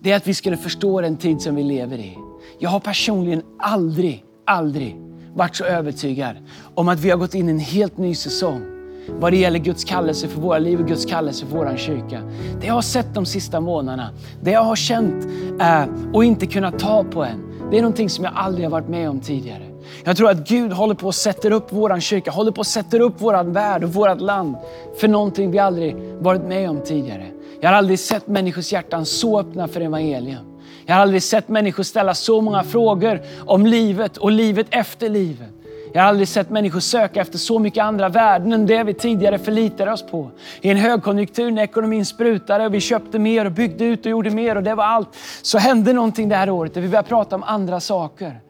det 0.00 0.12
är 0.12 0.16
att 0.16 0.26
vi 0.26 0.34
skulle 0.34 0.56
förstå 0.56 1.00
den 1.00 1.16
tid 1.16 1.42
som 1.42 1.54
vi 1.54 1.62
lever 1.62 1.98
i. 1.98 2.18
Jag 2.58 2.70
har 2.70 2.80
personligen 2.80 3.42
aldrig, 3.58 4.24
aldrig 4.44 5.07
varit 5.34 5.56
så 5.56 5.64
övertygad 5.64 6.36
om 6.74 6.88
att 6.88 7.00
vi 7.00 7.10
har 7.10 7.16
gått 7.16 7.34
in 7.34 7.48
i 7.48 7.50
en 7.50 7.58
helt 7.58 7.98
ny 7.98 8.14
säsong 8.14 8.78
vad 9.08 9.32
det 9.32 9.36
gäller 9.36 9.58
Guds 9.58 9.84
kallelse 9.84 10.28
för 10.28 10.40
våra 10.40 10.58
liv 10.58 10.80
och 10.80 10.88
Guds 10.88 11.04
kallelse 11.04 11.46
för 11.46 11.56
vår 11.56 11.76
kyrka. 11.76 12.22
Det 12.60 12.66
jag 12.66 12.74
har 12.74 12.82
sett 12.82 13.14
de 13.14 13.26
sista 13.26 13.60
månaderna, 13.60 14.10
det 14.42 14.50
jag 14.50 14.62
har 14.62 14.76
känt 14.76 15.26
eh, 15.60 15.84
och 16.12 16.24
inte 16.24 16.46
kunnat 16.46 16.78
ta 16.78 17.04
på 17.04 17.24
än, 17.24 17.42
det 17.70 17.78
är 17.78 17.82
någonting 17.82 18.10
som 18.10 18.24
jag 18.24 18.32
aldrig 18.36 18.66
har 18.66 18.70
varit 18.70 18.88
med 18.88 19.10
om 19.10 19.20
tidigare. 19.20 19.62
Jag 20.04 20.16
tror 20.16 20.30
att 20.30 20.48
Gud 20.48 20.72
håller 20.72 20.94
på 20.94 21.08
att 21.08 21.14
sätta 21.14 21.48
upp 21.48 21.66
vår 21.70 22.00
kyrka, 22.00 22.30
håller 22.30 22.52
på 22.52 22.60
att 22.60 22.66
sätta 22.66 22.98
upp 22.98 23.14
vår 23.18 23.44
värld 23.44 23.84
och 23.84 23.94
vårt 23.94 24.20
land 24.20 24.56
för 25.00 25.08
någonting 25.08 25.50
vi 25.50 25.58
aldrig 25.58 25.96
varit 26.20 26.42
med 26.42 26.70
om 26.70 26.80
tidigare. 26.84 27.26
Jag 27.60 27.68
har 27.68 27.76
aldrig 27.76 27.98
sett 27.98 28.26
människors 28.26 28.72
hjärtan 28.72 29.06
så 29.06 29.40
öppna 29.40 29.68
för 29.68 29.80
evangelium. 29.80 30.47
Jag 30.88 30.94
har 30.94 31.02
aldrig 31.02 31.22
sett 31.22 31.48
människor 31.48 31.82
ställa 31.82 32.14
så 32.14 32.40
många 32.40 32.64
frågor 32.64 33.20
om 33.46 33.66
livet 33.66 34.16
och 34.16 34.30
livet 34.30 34.66
efter 34.70 35.08
livet. 35.08 35.48
Jag 35.92 36.00
har 36.00 36.08
aldrig 36.08 36.28
sett 36.28 36.50
människor 36.50 36.80
söka 36.80 37.20
efter 37.20 37.38
så 37.38 37.58
mycket 37.58 37.84
andra 37.84 38.08
värden 38.08 38.52
än 38.52 38.66
det 38.66 38.84
vi 38.84 38.94
tidigare 38.94 39.38
förlitade 39.38 39.92
oss 39.92 40.06
på. 40.06 40.30
I 40.60 40.70
en 40.70 40.76
högkonjunktur 40.76 41.50
när 41.50 41.62
ekonomin 41.62 42.06
sprutade 42.06 42.66
och 42.66 42.74
vi 42.74 42.80
köpte 42.80 43.18
mer 43.18 43.44
och 43.44 43.52
byggde 43.52 43.84
ut 43.84 44.06
och 44.06 44.10
gjorde 44.10 44.30
mer 44.30 44.56
och 44.56 44.62
det 44.62 44.74
var 44.74 44.84
allt, 44.84 45.08
så 45.42 45.58
hände 45.58 45.92
någonting 45.92 46.28
det 46.28 46.36
här 46.36 46.50
året 46.50 46.74
där 46.74 46.80
vi 46.80 46.88
började 46.88 47.08
prata 47.08 47.36
om 47.36 47.42
andra 47.42 47.80
saker. 47.80 48.40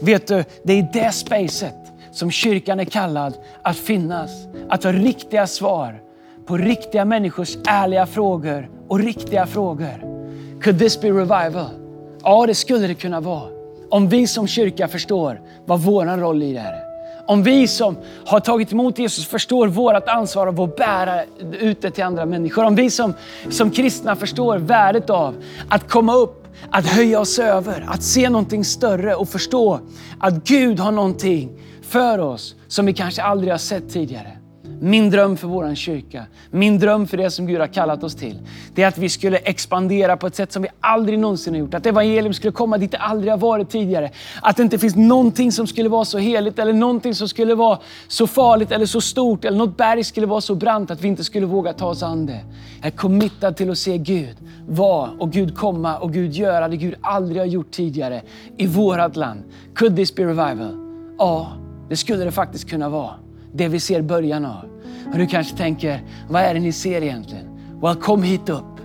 Vet 0.00 0.26
du, 0.26 0.44
det 0.64 0.72
är 0.72 0.78
i 0.78 0.88
det 0.92 1.12
spacet 1.12 1.92
som 2.12 2.30
kyrkan 2.30 2.80
är 2.80 2.84
kallad 2.84 3.34
att 3.62 3.76
finnas. 3.76 4.30
Att 4.68 4.84
ha 4.84 4.92
riktiga 4.92 5.46
svar 5.46 6.02
på 6.46 6.56
riktiga 6.56 7.04
människors 7.04 7.56
ärliga 7.66 8.06
frågor 8.06 8.70
och 8.88 8.98
riktiga 8.98 9.46
frågor. 9.46 10.16
Could 10.62 10.78
this 10.78 11.00
be 11.00 11.08
revival? 11.08 11.85
Ja, 12.28 12.46
det 12.46 12.54
skulle 12.54 12.86
det 12.86 12.94
kunna 12.94 13.20
vara. 13.20 13.48
Om 13.90 14.08
vi 14.08 14.26
som 14.26 14.46
kyrka 14.46 14.88
förstår 14.88 15.40
vad 15.66 15.80
vår 15.80 16.04
roll 16.04 16.42
i 16.42 16.52
det 16.52 16.60
här 16.60 16.72
är. 16.72 16.82
Om 17.26 17.42
vi 17.42 17.68
som 17.68 17.96
har 18.26 18.40
tagit 18.40 18.72
emot 18.72 18.98
Jesus 18.98 19.26
förstår 19.26 19.68
vårt 19.68 20.08
ansvar 20.08 20.46
av 20.46 20.60
att 20.60 20.76
bära 20.76 21.22
ut 21.60 21.82
det 21.82 21.90
till 21.90 22.04
andra 22.04 22.26
människor. 22.26 22.64
Om 22.64 22.74
vi 22.74 22.90
som, 22.90 23.14
som 23.50 23.70
kristna 23.70 24.16
förstår 24.16 24.58
värdet 24.58 25.10
av 25.10 25.34
att 25.68 25.88
komma 25.88 26.14
upp, 26.14 26.46
att 26.70 26.86
höja 26.86 27.20
oss 27.20 27.38
över, 27.38 27.86
att 27.88 28.02
se 28.02 28.28
någonting 28.28 28.64
större 28.64 29.14
och 29.14 29.28
förstå 29.28 29.80
att 30.20 30.34
Gud 30.44 30.80
har 30.80 30.92
någonting 30.92 31.50
för 31.82 32.18
oss 32.18 32.54
som 32.68 32.86
vi 32.86 32.92
kanske 32.92 33.22
aldrig 33.22 33.52
har 33.52 33.58
sett 33.58 33.92
tidigare 33.92 34.38
min 34.80 35.10
dröm 35.10 35.36
för 35.36 35.48
vår 35.48 35.74
kyrka, 35.74 36.26
min 36.50 36.78
dröm 36.78 37.06
för 37.06 37.16
det 37.16 37.30
som 37.30 37.46
Gud 37.46 37.60
har 37.60 37.66
kallat 37.66 38.04
oss 38.04 38.14
till, 38.14 38.38
det 38.74 38.82
är 38.82 38.88
att 38.88 38.98
vi 38.98 39.08
skulle 39.08 39.36
expandera 39.36 40.16
på 40.16 40.26
ett 40.26 40.34
sätt 40.34 40.52
som 40.52 40.62
vi 40.62 40.68
aldrig 40.80 41.18
någonsin 41.18 41.54
har 41.54 41.60
gjort. 41.60 41.74
Att 41.74 41.86
evangelium 41.86 42.34
skulle 42.34 42.52
komma 42.52 42.78
dit 42.78 42.90
det 42.90 42.98
aldrig 42.98 43.32
har 43.32 43.38
varit 43.38 43.70
tidigare. 43.70 44.10
Att 44.42 44.56
det 44.56 44.62
inte 44.62 44.78
finns 44.78 44.96
någonting 44.96 45.52
som 45.52 45.66
skulle 45.66 45.88
vara 45.88 46.04
så 46.04 46.18
heligt 46.18 46.58
eller 46.58 46.72
någonting 46.72 47.14
som 47.14 47.28
skulle 47.28 47.54
vara 47.54 47.78
så 48.08 48.26
farligt 48.26 48.72
eller 48.72 48.86
så 48.86 49.00
stort 49.00 49.44
eller 49.44 49.58
något 49.58 49.76
berg 49.76 50.04
skulle 50.04 50.26
vara 50.26 50.40
så 50.40 50.54
brant 50.54 50.90
att 50.90 51.00
vi 51.00 51.08
inte 51.08 51.24
skulle 51.24 51.46
våga 51.46 51.72
ta 51.72 51.86
oss 51.86 52.02
an 52.02 52.26
det. 52.26 52.40
Jag 52.78 52.86
är 52.86 52.96
committad 52.96 53.56
till 53.56 53.70
att 53.70 53.78
se 53.78 53.98
Gud 53.98 54.36
vara 54.68 55.10
och 55.18 55.32
Gud 55.32 55.56
komma 55.56 55.98
och 55.98 56.12
Gud 56.12 56.32
göra 56.32 56.68
det 56.68 56.76
Gud 56.76 56.94
aldrig 57.00 57.40
har 57.40 57.46
gjort 57.46 57.70
tidigare 57.70 58.22
i 58.56 58.66
vårt 58.66 59.16
land. 59.16 59.42
Could 59.74 59.96
this 59.96 60.14
be 60.14 60.22
revival? 60.22 60.76
Ja, 61.18 61.52
det 61.88 61.96
skulle 61.96 62.24
det 62.24 62.32
faktiskt 62.32 62.70
kunna 62.70 62.88
vara. 62.88 63.25
Det 63.56 63.68
vi 63.68 63.80
ser 63.80 64.02
början 64.02 64.44
av. 64.44 64.64
Och 65.12 65.18
du 65.18 65.26
kanske 65.26 65.56
tänker, 65.56 66.02
vad 66.28 66.42
är 66.42 66.54
det 66.54 66.60
ni 66.60 66.72
ser 66.72 67.02
egentligen? 67.02 67.46
Well, 67.82 67.96
kom 67.96 68.22
hit 68.22 68.48
upp 68.48 68.80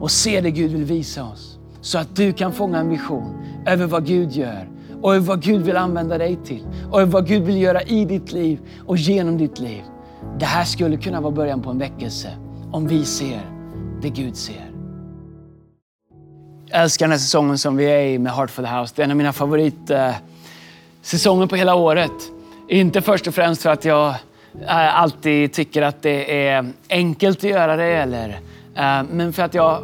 och 0.00 0.10
se 0.10 0.40
det 0.40 0.50
Gud 0.50 0.70
vill 0.70 0.84
visa 0.84 1.24
oss. 1.24 1.58
Så 1.80 1.98
att 1.98 2.16
du 2.16 2.32
kan 2.32 2.52
fånga 2.52 2.78
en 2.78 2.88
vision 2.88 3.44
över 3.66 3.86
vad 3.86 4.06
Gud 4.06 4.32
gör 4.32 4.68
och 5.02 5.14
över 5.14 5.26
vad 5.26 5.42
Gud 5.42 5.62
vill 5.62 5.76
använda 5.76 6.18
dig 6.18 6.38
till. 6.44 6.66
Och 6.90 7.00
över 7.00 7.12
vad 7.12 7.26
Gud 7.26 7.42
vill 7.42 7.56
göra 7.56 7.82
i 7.82 8.04
ditt 8.04 8.32
liv 8.32 8.60
och 8.86 8.96
genom 8.96 9.38
ditt 9.38 9.58
liv. 9.58 9.82
Det 10.38 10.46
här 10.46 10.64
skulle 10.64 10.96
kunna 10.96 11.20
vara 11.20 11.32
början 11.32 11.62
på 11.62 11.70
en 11.70 11.78
väckelse 11.78 12.28
om 12.72 12.88
vi 12.88 13.04
ser 13.04 13.40
det 14.02 14.08
Gud 14.08 14.36
ser. 14.36 14.70
Jag 16.66 16.82
älskar 16.82 17.06
den 17.06 17.10
här 17.10 17.18
säsongen 17.18 17.58
som 17.58 17.76
vi 17.76 17.84
är 17.84 18.06
i 18.06 18.18
med 18.18 18.32
Heart 18.32 18.50
for 18.50 18.62
the 18.62 18.68
House. 18.68 18.92
Det 18.96 19.02
är 19.02 19.04
en 19.04 19.10
av 19.10 19.16
mina 19.16 19.32
favoritsäsonger 19.32 21.42
eh, 21.42 21.48
på 21.48 21.56
hela 21.56 21.74
året. 21.74 22.31
Inte 22.72 23.02
först 23.02 23.26
och 23.26 23.34
främst 23.34 23.62
för 23.62 23.70
att 23.70 23.84
jag 23.84 24.08
eh, 24.60 25.00
alltid 25.00 25.52
tycker 25.52 25.82
att 25.82 26.02
det 26.02 26.46
är 26.46 26.72
enkelt 26.90 27.38
att 27.38 27.50
göra 27.50 27.76
det, 27.76 27.84
eller, 27.84 28.28
eh, 28.74 29.02
men 29.10 29.32
för 29.32 29.42
att 29.42 29.54
jag, 29.54 29.82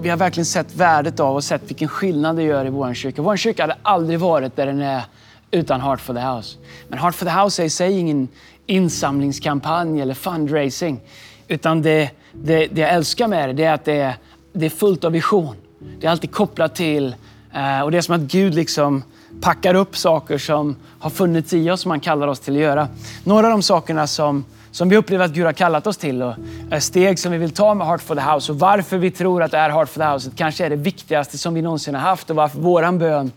vi 0.00 0.08
har 0.08 0.16
verkligen 0.16 0.44
sett 0.44 0.74
värdet 0.74 1.20
av 1.20 1.34
och 1.34 1.44
sett 1.44 1.62
vilken 1.70 1.88
skillnad 1.88 2.36
det 2.36 2.42
gör 2.42 2.66
i 2.66 2.70
vår 2.70 2.94
kyrka. 2.94 3.22
Vår 3.22 3.36
kyrka 3.36 3.62
hade 3.62 3.76
aldrig 3.82 4.18
varit 4.18 4.56
där 4.56 4.66
den 4.66 4.82
är 4.82 5.02
utan 5.50 5.80
Heart 5.80 6.00
for 6.00 6.14
the 6.14 6.20
House. 6.20 6.58
Men 6.88 6.98
Heart 6.98 7.14
for 7.14 7.26
the 7.26 7.32
House 7.32 7.62
är 7.62 7.66
i 7.66 7.70
sig 7.70 7.98
ingen 7.98 8.28
insamlingskampanj 8.66 10.00
eller 10.00 10.14
fundraising. 10.14 11.00
Utan 11.48 11.82
det, 11.82 12.10
det, 12.32 12.66
det 12.66 12.80
jag 12.80 12.90
älskar 12.90 13.28
med 13.28 13.48
det, 13.48 13.52
det 13.52 13.64
är 13.64 13.72
att 13.72 13.84
det 13.84 14.00
är, 14.00 14.14
det 14.52 14.66
är 14.66 14.70
fullt 14.70 15.04
av 15.04 15.12
vision. 15.12 15.56
Det 16.00 16.06
är 16.06 16.10
alltid 16.10 16.32
kopplat 16.32 16.74
till, 16.74 17.14
eh, 17.54 17.80
och 17.80 17.90
det 17.90 17.98
är 17.98 18.02
som 18.02 18.14
att 18.14 18.20
Gud 18.20 18.54
liksom 18.54 19.02
packar 19.40 19.74
upp 19.74 19.96
saker 19.96 20.38
som 20.38 20.76
har 20.98 21.10
funnits 21.10 21.52
i 21.52 21.70
oss, 21.70 21.80
som 21.80 21.90
han 21.90 22.00
kallar 22.00 22.28
oss 22.28 22.40
till 22.40 22.54
att 22.54 22.60
göra. 22.60 22.88
Några 23.24 23.46
av 23.46 23.50
de 23.50 23.62
sakerna 23.62 24.06
som, 24.06 24.44
som 24.70 24.88
vi 24.88 24.96
upplever 24.96 25.24
att 25.24 25.30
Gud 25.30 25.44
har 25.44 25.52
kallat 25.52 25.86
oss 25.86 25.96
till 25.96 26.22
och 26.22 26.34
steg 26.80 27.18
som 27.18 27.32
vi 27.32 27.38
vill 27.38 27.50
ta 27.50 27.74
med 27.74 27.86
Heart 27.86 28.02
for 28.02 28.14
the 28.14 28.20
House 28.20 28.52
och 28.52 28.58
varför 28.58 28.98
vi 28.98 29.10
tror 29.10 29.42
att 29.42 29.50
det 29.50 29.58
är 29.58 29.70
Heart 29.70 29.88
for 29.88 30.00
the 30.00 30.06
House 30.06 30.30
kanske 30.36 30.64
är 30.64 30.70
det 30.70 30.76
viktigaste 30.76 31.38
som 31.38 31.54
vi 31.54 31.62
någonsin 31.62 31.94
har 31.94 32.02
haft 32.02 32.30
och 32.30 32.36
varför 32.36 32.58
våran 32.58 32.98
bön 32.98 33.32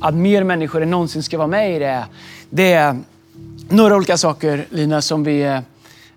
att 0.00 0.14
mer 0.14 0.44
människor 0.44 0.82
än 0.82 0.90
någonsin 0.90 1.22
ska 1.22 1.38
vara 1.38 1.48
med 1.48 1.76
i 1.76 1.78
det. 1.78 2.04
Det 2.50 2.72
är 2.72 2.98
några 3.68 3.96
olika 3.96 4.16
saker, 4.16 4.66
Lina, 4.70 5.02
som 5.02 5.24
vi, 5.24 5.60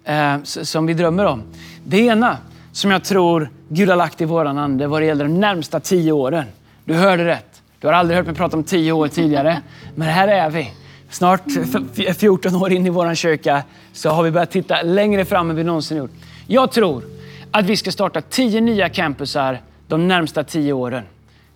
eh, 0.03 0.43
som 0.43 0.85
vi 0.85 0.93
drömmer 0.93 1.25
om. 1.25 1.43
Det 1.85 1.97
ena 1.97 2.37
som 2.71 2.91
jag 2.91 3.03
tror 3.03 3.49
Gud 3.67 3.89
har 3.89 3.95
lagt 3.95 4.21
i 4.21 4.25
våran 4.25 4.57
ande 4.57 4.87
vad 4.87 5.01
det 5.01 5.05
gäller 5.05 5.25
de 5.25 5.39
närmsta 5.39 5.79
tio 5.79 6.11
åren. 6.11 6.45
Du 6.85 6.93
hörde 6.93 7.25
rätt. 7.25 7.52
Du 7.83 7.87
har 7.87 7.93
aldrig 7.93 8.17
hört 8.17 8.25
mig 8.25 8.35
prata 8.35 8.57
om 8.57 8.63
tio 8.63 8.91
år 8.91 9.07
tidigare. 9.07 9.61
Men 9.95 10.07
här 10.07 10.27
är 10.27 10.49
vi. 10.49 10.71
Snart 11.09 11.41
14 12.17 12.55
år 12.55 12.71
in 12.71 12.87
i 12.87 12.89
vår 12.89 13.15
kyrka 13.15 13.63
så 13.93 14.09
har 14.09 14.23
vi 14.23 14.31
börjat 14.31 14.51
titta 14.51 14.81
längre 14.81 15.25
fram 15.25 15.49
än 15.49 15.55
vi 15.55 15.63
någonsin 15.63 15.97
gjort. 15.97 16.11
Jag 16.47 16.71
tror 16.71 17.03
att 17.51 17.65
vi 17.65 17.77
ska 17.77 17.91
starta 17.91 18.21
tio 18.21 18.61
nya 18.61 18.89
campusar 18.89 19.61
de 19.87 20.07
närmsta 20.07 20.43
tio 20.43 20.73
åren. 20.73 21.03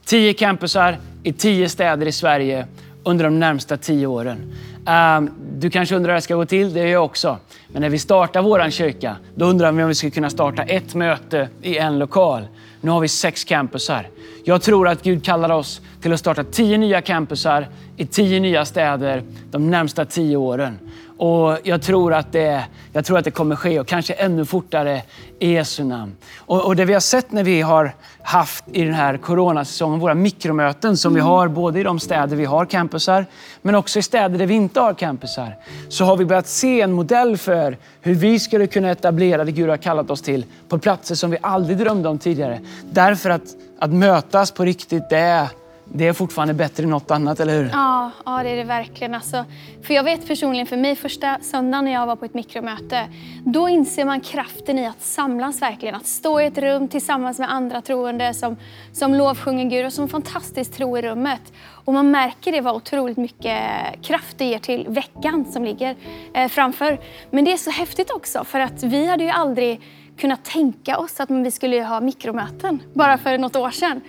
Tio 0.05 0.33
campusar 0.33 0.97
i 1.23 1.33
tio 1.33 1.69
städer 1.69 2.05
i 2.05 2.11
Sverige 2.11 2.65
under 3.03 3.25
de 3.25 3.39
närmsta 3.39 3.77
tio 3.77 4.07
åren. 4.07 4.53
Ehm, 4.87 5.29
du 5.53 5.69
kanske 5.69 5.95
undrar 5.95 6.11
hur 6.11 6.15
det 6.15 6.21
ska 6.21 6.35
gå 6.35 6.45
till, 6.45 6.73
det 6.73 6.79
gör 6.79 6.87
jag 6.87 7.05
också. 7.05 7.37
Men 7.67 7.81
när 7.81 7.89
vi 7.89 7.99
startar 7.99 8.41
vår 8.41 8.69
kyrka, 8.69 9.15
då 9.35 9.45
undrar 9.45 9.71
vi 9.71 9.83
om 9.83 9.89
vi 9.89 9.95
ska 9.95 10.09
kunna 10.09 10.29
starta 10.29 10.63
ett 10.63 10.95
möte 10.95 11.49
i 11.61 11.77
en 11.77 11.99
lokal. 11.99 12.47
Nu 12.81 12.91
har 12.91 12.99
vi 12.99 13.07
sex 13.07 13.43
campusar. 13.43 14.07
Jag 14.43 14.61
tror 14.61 14.87
att 14.87 15.03
Gud 15.03 15.25
kallar 15.25 15.49
oss 15.49 15.81
till 16.01 16.13
att 16.13 16.19
starta 16.19 16.43
tio 16.43 16.77
nya 16.77 17.01
campusar 17.01 17.67
i 17.97 18.05
tio 18.05 18.39
nya 18.39 18.65
städer 18.65 19.23
de 19.51 19.71
närmsta 19.71 20.05
tio 20.05 20.37
åren. 20.37 20.79
Och 21.17 21.57
jag 21.63 21.81
tror 21.81 22.13
att 22.13 22.31
det, 22.31 22.65
jag 22.93 23.05
tror 23.05 23.17
att 23.17 23.25
det 23.25 23.31
kommer 23.31 23.55
ske 23.55 23.79
och 23.79 23.87
kanske 23.87 24.13
ännu 24.13 24.45
fortare 24.45 25.01
i 25.39 25.53
Jesu 25.53 25.83
namn. 25.83 26.15
Och, 26.37 26.65
och 26.65 26.75
det 26.75 26.85
vi 26.85 26.93
har 26.93 26.99
sett 26.99 27.31
när 27.31 27.43
vi 27.43 27.61
har 27.61 27.95
haft 28.21 28.63
i 28.71 28.83
den 28.83 28.93
här 28.93 29.17
coronasäsongen, 29.17 29.99
våra 29.99 30.13
mikromöten 30.13 30.97
som 30.97 31.13
vi 31.13 31.19
mm. 31.19 31.31
har 31.31 31.47
både 31.47 31.79
i 31.79 31.83
de 31.83 31.99
städer 31.99 32.35
vi 32.35 32.45
har 32.45 32.65
campusar, 32.65 33.25
men 33.61 33.75
också 33.75 33.99
i 33.99 34.01
städer 34.01 34.39
där 34.39 34.45
vi 34.45 34.53
inte 34.53 34.79
har 34.79 34.93
campusar, 34.93 35.55
så 35.89 36.05
har 36.05 36.17
vi 36.17 36.25
börjat 36.25 36.47
se 36.47 36.81
en 36.81 36.91
modell 36.91 37.37
för 37.37 37.77
hur 38.01 38.15
vi 38.15 38.39
skulle 38.39 38.67
kunna 38.67 38.91
etablera 38.91 39.43
det 39.43 39.51
Gud 39.51 39.69
har 39.69 39.77
kallat 39.77 40.11
oss 40.11 40.21
till 40.21 40.45
på 40.69 40.77
platser 40.77 41.15
som 41.15 41.31
vi 41.31 41.37
aldrig 41.41 41.77
drömde 41.77 42.09
om 42.09 42.19
tidigare. 42.19 42.59
Därför 42.91 43.29
att, 43.29 43.43
att 43.79 43.93
mötas 43.93 44.51
på 44.51 44.65
riktigt, 44.65 45.09
det 45.09 45.17
är 45.17 45.47
det 45.93 46.07
är 46.07 46.13
fortfarande 46.13 46.53
bättre 46.53 46.83
än 46.83 46.89
något 46.89 47.11
annat, 47.11 47.39
eller 47.39 47.57
hur? 47.57 47.69
Ja, 47.73 48.11
ja 48.25 48.43
det 48.43 48.49
är 48.49 48.55
det 48.55 48.63
verkligen. 48.63 49.13
Alltså, 49.13 49.45
för 49.83 49.93
jag 49.93 50.03
vet 50.03 50.27
personligen, 50.27 50.67
för 50.67 50.77
mig 50.77 50.95
första 50.95 51.37
söndagen 51.41 51.85
när 51.85 51.91
jag 51.91 52.07
var 52.07 52.15
på 52.15 52.25
ett 52.25 52.33
mikromöte, 52.33 53.07
då 53.45 53.69
inser 53.69 54.05
man 54.05 54.21
kraften 54.21 54.79
i 54.79 54.87
att 54.87 55.01
samlas 55.01 55.61
verkligen. 55.61 55.95
Att 55.95 56.05
stå 56.05 56.41
i 56.41 56.45
ett 56.45 56.57
rum 56.57 56.87
tillsammans 56.87 57.39
med 57.39 57.51
andra 57.51 57.81
troende 57.81 58.33
som, 58.33 58.57
som 58.93 59.15
lovsjunger 59.15 59.69
Gud 59.69 59.85
och 59.85 59.93
som 59.93 60.09
fantastiskt 60.09 60.73
tro 60.73 60.97
i 60.97 61.01
rummet. 61.01 61.53
Och 61.85 61.93
man 61.93 62.11
märker 62.11 62.51
det 62.51 62.61
vad 62.61 62.75
otroligt 62.75 63.17
mycket 63.17 63.61
kraft 64.01 64.37
det 64.37 64.45
ger 64.45 64.59
till 64.59 64.85
veckan 64.89 65.45
som 65.45 65.65
ligger 65.65 65.95
eh, 66.33 66.47
framför. 66.47 66.99
Men 67.31 67.45
det 67.45 67.53
är 67.53 67.57
så 67.57 67.71
häftigt 67.71 68.11
också, 68.11 68.43
för 68.43 68.59
att 68.59 68.83
vi 68.83 69.07
hade 69.07 69.23
ju 69.23 69.29
aldrig 69.29 69.81
kunnat 70.17 70.45
tänka 70.45 70.97
oss 70.97 71.19
att 71.19 71.31
vi 71.31 71.51
skulle 71.51 71.83
ha 71.83 71.99
mikromöten 71.99 72.79
bara 72.93 73.17
för 73.17 73.37
något 73.37 73.55
år 73.55 73.71
sedan. 73.71 74.01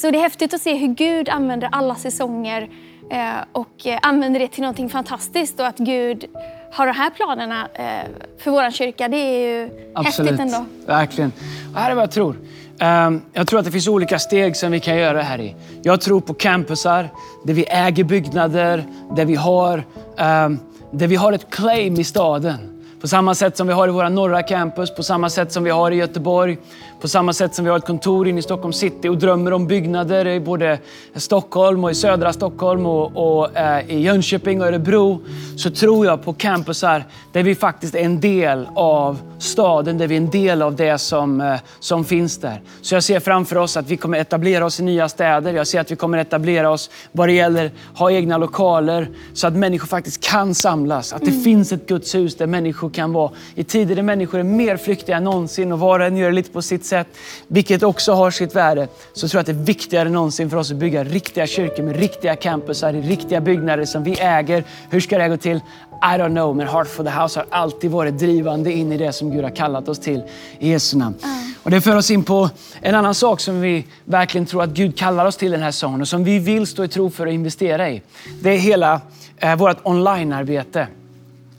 Så 0.00 0.10
det 0.10 0.18
är 0.18 0.22
häftigt 0.22 0.54
att 0.54 0.60
se 0.60 0.74
hur 0.74 0.88
Gud 0.88 1.28
använder 1.28 1.68
alla 1.72 1.94
säsonger 1.94 2.68
eh, 3.10 3.18
och 3.52 3.86
eh, 3.86 3.98
använder 4.02 4.40
det 4.40 4.48
till 4.48 4.60
någonting 4.60 4.90
fantastiskt 4.90 5.60
och 5.60 5.66
att 5.66 5.78
Gud 5.78 6.24
har 6.72 6.86
de 6.86 6.92
här 6.92 7.10
planerna 7.10 7.68
eh, 7.74 8.10
för 8.38 8.50
vår 8.50 8.70
kyrka. 8.70 9.08
Det 9.08 9.16
är 9.16 9.48
ju 9.48 9.70
Absolut. 9.94 10.30
häftigt 10.30 10.54
ändå. 10.54 10.66
Verkligen. 10.86 11.32
Och 11.74 11.80
här 11.80 11.90
är 11.90 11.94
vad 11.94 12.02
jag 12.02 12.10
tror. 12.10 12.36
Ehm, 12.78 13.22
jag 13.32 13.46
tror 13.46 13.58
att 13.58 13.64
det 13.64 13.70
finns 13.70 13.88
olika 13.88 14.18
steg 14.18 14.56
som 14.56 14.72
vi 14.72 14.80
kan 14.80 14.96
göra 14.96 15.22
här 15.22 15.40
i. 15.40 15.56
Jag 15.82 16.00
tror 16.00 16.20
på 16.20 16.34
campusar 16.34 17.08
där 17.44 17.54
vi 17.54 17.64
äger 17.64 18.04
byggnader, 18.04 18.84
där 19.16 19.24
vi 19.24 19.34
har, 19.34 19.84
ehm, 20.18 20.58
där 20.90 21.06
vi 21.06 21.16
har 21.16 21.32
ett 21.32 21.50
claim 21.50 21.94
i 21.94 22.04
staden. 22.04 22.70
På 23.00 23.08
samma 23.08 23.34
sätt 23.34 23.56
som 23.56 23.66
vi 23.66 23.72
har 23.72 23.88
i 23.88 23.90
våra 23.90 24.08
norra 24.08 24.42
campus, 24.42 24.94
på 24.94 25.02
samma 25.02 25.30
sätt 25.30 25.52
som 25.52 25.64
vi 25.64 25.70
har 25.70 25.90
i 25.90 25.96
Göteborg, 25.96 26.58
på 27.00 27.08
samma 27.08 27.32
sätt 27.32 27.54
som 27.54 27.64
vi 27.64 27.70
har 27.70 27.78
ett 27.78 27.86
kontor 27.86 28.28
inne 28.28 28.38
i 28.38 28.42
Stockholm 28.42 28.72
city 28.72 29.08
och 29.08 29.18
drömmer 29.18 29.52
om 29.52 29.66
byggnader 29.66 30.26
i 30.26 30.40
både 30.40 30.78
Stockholm 31.14 31.84
och 31.84 31.90
i 31.90 31.94
södra 31.94 32.32
Stockholm 32.32 32.86
och, 32.86 33.38
och 33.38 33.56
eh, 33.56 33.90
i 33.90 34.00
Jönköping 34.00 34.60
och 34.60 34.66
Örebro, 34.66 35.20
så 35.56 35.70
tror 35.70 36.06
jag 36.06 36.24
på 36.24 36.32
campusar 36.32 37.04
där 37.32 37.42
vi 37.42 37.54
faktiskt 37.54 37.94
är 37.94 37.98
en 37.98 38.20
del 38.20 38.68
av 38.74 39.18
staden, 39.38 39.98
där 39.98 40.06
vi 40.06 40.14
är 40.14 40.20
en 40.20 40.30
del 40.30 40.62
av 40.62 40.76
det 40.76 40.98
som, 40.98 41.40
eh, 41.40 41.54
som 41.80 42.04
finns 42.04 42.38
där. 42.38 42.62
Så 42.82 42.94
jag 42.94 43.02
ser 43.02 43.20
framför 43.20 43.56
oss 43.56 43.76
att 43.76 43.90
vi 43.90 43.96
kommer 43.96 44.18
etablera 44.18 44.64
oss 44.66 44.80
i 44.80 44.82
nya 44.82 45.08
städer. 45.08 45.52
Jag 45.52 45.66
ser 45.66 45.80
att 45.80 45.90
vi 45.90 45.96
kommer 45.96 46.18
etablera 46.18 46.70
oss 46.70 46.90
vad 47.12 47.28
det 47.28 47.32
gäller 47.32 47.70
ha 47.94 48.10
egna 48.10 48.38
lokaler 48.38 49.08
så 49.32 49.46
att 49.46 49.54
människor 49.54 49.86
faktiskt 49.86 50.24
kan 50.24 50.54
samlas. 50.54 51.12
Att 51.12 51.20
det 51.20 51.30
mm. 51.30 51.42
finns 51.42 51.72
ett 51.72 51.86
Guds 51.86 52.14
hus 52.14 52.36
där 52.36 52.46
människor 52.46 52.90
kan 52.90 53.12
vara. 53.12 53.30
I 53.54 53.64
tider 53.64 53.96
där 53.96 54.02
människor 54.02 54.38
är 54.38 54.44
mer 54.44 54.76
flyktiga 54.76 55.16
än 55.16 55.24
någonsin 55.24 55.72
och 55.72 55.78
var 55.78 56.00
och 56.00 56.06
en 56.06 56.16
gör 56.16 56.28
det 56.28 56.34
lite 56.34 56.50
på 56.50 56.62
sitt 56.62 56.83
sätt, 56.84 57.06
vilket 57.48 57.82
också 57.82 58.12
har 58.12 58.30
sitt 58.30 58.54
värde, 58.54 58.88
så 59.12 59.28
tror 59.28 59.38
jag 59.38 59.40
att 59.40 59.46
det 59.46 59.62
är 59.62 59.66
viktigare 59.66 60.06
än 60.06 60.12
någonsin 60.12 60.50
för 60.50 60.56
oss 60.56 60.70
att 60.70 60.76
bygga 60.76 61.04
riktiga 61.04 61.46
kyrkor 61.46 61.82
med 61.82 61.96
riktiga 61.96 62.36
campusar 62.36 62.94
i 62.94 63.00
riktiga 63.00 63.40
byggnader 63.40 63.84
som 63.84 64.04
vi 64.04 64.20
äger. 64.20 64.64
Hur 64.90 65.00
ska 65.00 65.18
det 65.18 65.28
gå 65.28 65.36
till? 65.36 65.60
I 66.02 66.18
don't 66.18 66.28
know, 66.28 66.56
men 66.56 66.68
Heart 66.68 66.88
for 66.88 67.04
the 67.04 67.10
House 67.10 67.40
har 67.40 67.46
alltid 67.50 67.90
varit 67.90 68.18
drivande 68.18 68.72
in 68.72 68.92
i 68.92 68.96
det 68.96 69.12
som 69.12 69.30
Gud 69.30 69.44
har 69.44 69.50
kallat 69.50 69.88
oss 69.88 69.98
till 69.98 70.22
i 70.58 70.70
Jesu 70.70 70.96
namn. 70.96 71.14
Mm. 71.22 71.54
Och 71.62 71.70
det 71.70 71.80
för 71.80 71.96
oss 71.96 72.10
in 72.10 72.24
på 72.24 72.50
en 72.80 72.94
annan 72.94 73.14
sak 73.14 73.40
som 73.40 73.60
vi 73.60 73.86
verkligen 74.04 74.46
tror 74.46 74.62
att 74.62 74.70
Gud 74.70 74.98
kallar 74.98 75.26
oss 75.26 75.36
till 75.36 75.50
den 75.50 75.62
här 75.62 75.70
sången 75.70 76.00
och 76.00 76.08
som 76.08 76.24
vi 76.24 76.38
vill 76.38 76.66
stå 76.66 76.84
i 76.84 76.88
tro 76.88 77.10
för 77.10 77.26
att 77.26 77.32
investera 77.32 77.90
i. 77.90 78.02
Det 78.42 78.50
är 78.50 78.58
hela 78.58 79.00
eh, 79.36 79.56
vårt 79.56 79.76
online-arbete. 79.82 80.86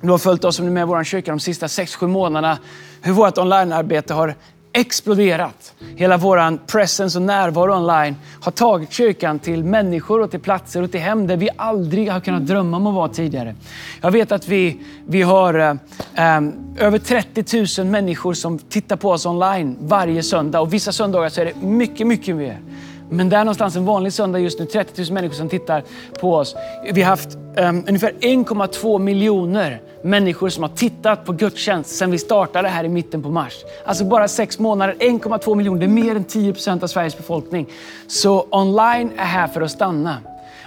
Du 0.01 0.12
har 0.12 0.17
följt 0.17 0.44
oss 0.44 0.60
med 0.60 0.88
vår 0.88 1.03
kyrka 1.03 1.32
de 1.32 1.39
sista 1.39 1.67
6-7 1.67 2.08
månaderna. 2.08 2.58
Hur 3.01 3.13
vårt 3.13 3.38
online-arbete 3.38 4.13
har 4.13 4.36
exploderat. 4.75 5.74
Hela 5.96 6.17
vår 6.17 6.67
presence 6.67 7.17
och 7.17 7.22
närvaro 7.22 7.75
online 7.75 8.15
har 8.41 8.51
tagit 8.51 8.91
kyrkan 8.91 9.39
till 9.39 9.63
människor 9.63 10.22
och 10.22 10.32
till 10.32 10.39
platser 10.39 10.82
och 10.82 10.91
till 10.91 11.00
hem 11.00 11.27
där 11.27 11.38
vi 11.38 11.50
aldrig 11.55 12.12
har 12.12 12.20
kunnat 12.20 12.48
drömma 12.48 12.77
om 12.77 12.88
att 12.88 12.94
vara 12.94 13.10
tidigare. 13.10 13.55
Jag 14.01 14.12
vet 14.12 14.32
att 14.32 14.48
vi, 14.48 14.79
vi 15.08 15.22
har 15.22 15.53
eh, 15.53 15.70
eh 16.15 16.41
över 16.77 17.00
30 17.00 17.82
000 17.82 17.91
människor 17.91 18.34
som 18.34 18.60
tittar 18.60 18.96
på 18.96 19.10
oss 19.10 19.25
online 19.25 19.77
varje 19.79 20.24
söndag 20.24 20.60
och 20.60 20.74
vissa 20.74 20.91
söndagar 20.91 21.29
så 21.29 21.41
är 21.41 21.46
det 21.46 21.55
mycket, 21.55 22.08
mycket 22.08 22.36
mer. 22.36 22.60
Men 23.09 23.29
det 23.29 23.35
är 23.35 23.43
någonstans 23.43 23.75
en 23.75 23.85
vanlig 23.85 24.13
söndag 24.13 24.39
just 24.39 24.59
nu, 24.59 24.65
30 24.65 25.01
000 25.01 25.12
människor 25.12 25.35
som 25.35 25.50
tittar 25.50 25.83
på 26.19 26.35
oss. 26.35 26.55
Vi 26.93 27.01
har 27.01 27.09
haft 27.09 27.35
um, 27.35 27.83
ungefär 27.88 28.12
1,2 28.12 29.00
miljoner 29.00 29.81
människor 30.01 30.50
som 30.50 30.63
har 30.63 30.69
tittat 30.69 31.25
på 31.25 31.31
gudstjänst 31.31 31.95
sedan 31.95 32.12
vi 32.12 32.17
startade 32.17 32.67
här 32.67 32.83
i 32.83 32.89
mitten 32.89 33.24
på 33.24 33.29
mars. 33.29 33.53
Alltså 33.85 34.05
bara 34.05 34.27
sex 34.27 34.59
månader, 34.59 34.95
1,2 35.00 35.55
miljoner. 35.55 35.79
Det 35.79 35.85
är 35.85 35.88
mer 35.88 36.15
än 36.15 36.24
10 36.24 36.53
procent 36.53 36.83
av 36.83 36.88
Sveriges 36.88 37.17
befolkning. 37.17 37.67
Så 38.07 38.47
online 38.51 39.12
är 39.17 39.25
här 39.25 39.47
för 39.47 39.62
att 39.62 39.71
stanna. 39.71 40.17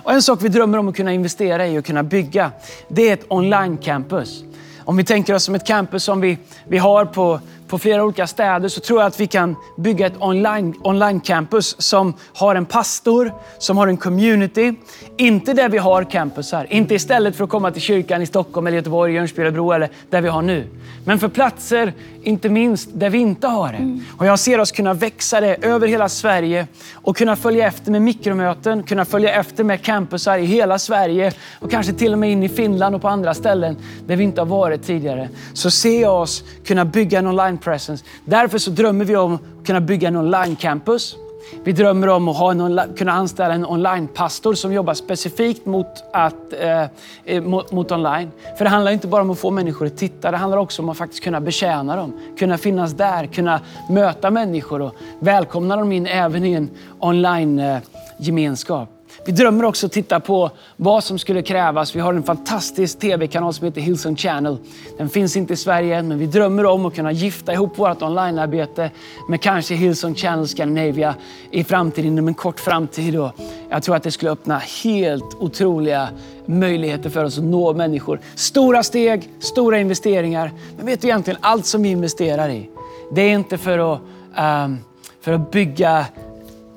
Och 0.02 0.12
en 0.12 0.22
sak 0.22 0.38
vi 0.42 0.48
drömmer 0.48 0.78
om 0.78 0.88
att 0.88 0.96
kunna 0.96 1.12
investera 1.12 1.66
i 1.66 1.78
och 1.78 1.84
kunna 1.84 2.02
bygga, 2.02 2.52
det 2.88 3.08
är 3.08 3.12
ett 3.12 3.24
online-campus. 3.28 4.44
Om 4.84 4.96
vi 4.96 5.04
tänker 5.04 5.34
oss 5.34 5.44
som 5.44 5.54
ett 5.54 5.66
campus 5.66 6.04
som 6.04 6.20
vi, 6.20 6.38
vi 6.68 6.78
har 6.78 7.04
på 7.04 7.40
på 7.68 7.78
flera 7.78 8.04
olika 8.04 8.26
städer 8.26 8.68
så 8.68 8.80
tror 8.80 9.00
jag 9.00 9.06
att 9.06 9.20
vi 9.20 9.26
kan 9.26 9.56
bygga 9.76 10.06
ett 10.06 10.22
online, 10.22 10.74
online 10.82 11.20
campus 11.20 11.82
som 11.82 12.14
har 12.34 12.54
en 12.54 12.66
pastor, 12.66 13.32
som 13.58 13.76
har 13.76 13.86
en 13.86 13.96
community. 13.96 14.74
Inte 15.16 15.52
där 15.52 15.68
vi 15.68 15.78
har 15.78 16.04
campusar, 16.04 16.66
inte 16.70 16.94
istället 16.94 17.36
för 17.36 17.44
att 17.44 17.50
komma 17.50 17.70
till 17.70 17.82
kyrkan 17.82 18.22
i 18.22 18.26
Stockholm, 18.26 18.66
eller 18.66 18.76
Göteborg, 18.76 19.14
Jönköping, 19.14 19.44
Örebro 19.44 19.72
eller 19.72 19.90
där 20.10 20.20
vi 20.20 20.28
har 20.28 20.42
nu. 20.42 20.66
Men 21.04 21.18
för 21.18 21.28
platser, 21.28 21.92
inte 22.22 22.48
minst, 22.48 22.88
där 22.92 23.10
vi 23.10 23.18
inte 23.18 23.46
har 23.46 23.68
det. 23.72 23.78
Mm. 23.78 24.00
Och 24.16 24.26
jag 24.26 24.38
ser 24.38 24.60
oss 24.60 24.72
kunna 24.72 24.94
växa 24.94 25.40
det 25.40 25.64
över 25.64 25.88
hela 25.88 26.08
Sverige 26.08 26.66
och 26.94 27.16
kunna 27.16 27.36
följa 27.36 27.66
efter 27.66 27.90
med 27.90 28.02
mikromöten, 28.02 28.82
kunna 28.82 29.04
följa 29.04 29.32
efter 29.32 29.64
med 29.64 29.82
campusar 29.82 30.38
i 30.38 30.44
hela 30.44 30.78
Sverige 30.78 31.32
och 31.60 31.70
kanske 31.70 31.92
till 31.92 32.12
och 32.12 32.18
med 32.18 32.32
in 32.32 32.42
i 32.42 32.48
Finland 32.48 32.94
och 32.94 33.02
på 33.02 33.08
andra 33.08 33.34
ställen 33.34 33.76
där 34.06 34.16
vi 34.16 34.24
inte 34.24 34.40
har 34.40 34.46
varit 34.46 34.82
tidigare. 34.82 35.28
Så 35.52 35.70
ser 35.70 36.02
jag 36.02 36.20
oss 36.22 36.44
kunna 36.66 36.84
bygga 36.84 37.18
en 37.18 37.26
online 37.26 37.57
presence. 37.58 38.04
Därför 38.24 38.58
så 38.58 38.70
drömmer 38.70 39.04
vi 39.04 39.16
om 39.16 39.34
att 39.34 39.66
kunna 39.66 39.80
bygga 39.80 40.08
en 40.08 40.16
online-campus. 40.16 41.16
Vi 41.64 41.72
drömmer 41.72 42.08
om 42.08 42.28
att 42.28 42.36
ha 42.36 42.50
en, 42.50 42.80
kunna 42.96 43.12
anställa 43.12 43.54
en 43.54 43.66
online-pastor 43.66 44.54
som 44.54 44.72
jobbar 44.72 44.94
specifikt 44.94 45.66
mot, 45.66 45.86
att, 46.12 46.52
eh, 46.60 46.82
eh, 47.24 47.42
mot, 47.42 47.72
mot, 47.72 47.92
online. 47.92 48.30
För 48.58 48.64
det 48.64 48.70
handlar 48.70 48.92
inte 48.92 49.06
bara 49.06 49.22
om 49.22 49.30
att 49.30 49.38
få 49.38 49.50
människor 49.50 49.86
att 49.86 49.96
titta, 49.96 50.30
det 50.30 50.36
handlar 50.36 50.58
också 50.58 50.82
om 50.82 50.88
att 50.88 50.96
faktiskt 50.96 51.24
kunna 51.24 51.40
betjäna 51.40 51.96
dem. 51.96 52.20
Kunna 52.38 52.58
finnas 52.58 52.92
där, 52.92 53.26
kunna 53.26 53.60
möta 53.90 54.30
människor 54.30 54.82
och 54.82 54.94
välkomna 55.20 55.76
dem 55.76 55.92
in 55.92 56.06
även 56.06 56.44
i 56.44 56.52
en 56.52 56.70
online-gemenskap. 56.98 58.88
Eh, 58.88 58.97
vi 59.24 59.32
drömmer 59.32 59.64
också 59.64 59.86
att 59.86 59.92
titta 59.92 60.20
på 60.20 60.50
vad 60.76 61.04
som 61.04 61.18
skulle 61.18 61.42
krävas. 61.42 61.96
Vi 61.96 62.00
har 62.00 62.14
en 62.14 62.22
fantastisk 62.22 62.98
tv-kanal 62.98 63.54
som 63.54 63.64
heter 63.64 63.80
Hillsong 63.80 64.16
Channel. 64.16 64.58
Den 64.98 65.08
finns 65.08 65.36
inte 65.36 65.52
i 65.52 65.56
Sverige 65.56 65.96
än, 65.96 66.08
men 66.08 66.18
vi 66.18 66.26
drömmer 66.26 66.66
om 66.66 66.86
att 66.86 66.94
kunna 66.94 67.12
gifta 67.12 67.52
ihop 67.52 67.78
vårt 67.78 68.02
onlinearbete 68.02 68.90
med 69.28 69.40
kanske 69.40 69.74
Hillsong 69.74 70.14
Channel 70.14 70.48
Scandinavia 70.48 71.14
i 71.50 71.64
framtiden, 71.64 72.12
inom 72.12 72.28
en 72.28 72.34
kort 72.34 72.60
framtid. 72.60 73.20
Och 73.20 73.32
jag 73.70 73.82
tror 73.82 73.96
att 73.96 74.02
det 74.02 74.10
skulle 74.10 74.30
öppna 74.30 74.58
helt 74.58 75.34
otroliga 75.38 76.08
möjligheter 76.46 77.10
för 77.10 77.24
oss 77.24 77.38
att 77.38 77.44
nå 77.44 77.72
människor. 77.72 78.20
Stora 78.34 78.82
steg, 78.82 79.30
stora 79.40 79.78
investeringar. 79.78 80.52
Men 80.76 80.86
vet 80.86 81.00
du 81.00 81.08
egentligen, 81.08 81.38
allt 81.42 81.66
som 81.66 81.82
vi 81.82 81.88
investerar 81.88 82.48
i, 82.48 82.70
det 83.12 83.22
är 83.22 83.30
inte 83.30 83.58
för 83.58 83.94
att, 83.94 84.00
um, 84.38 84.78
för 85.20 85.32
att 85.32 85.50
bygga 85.50 86.06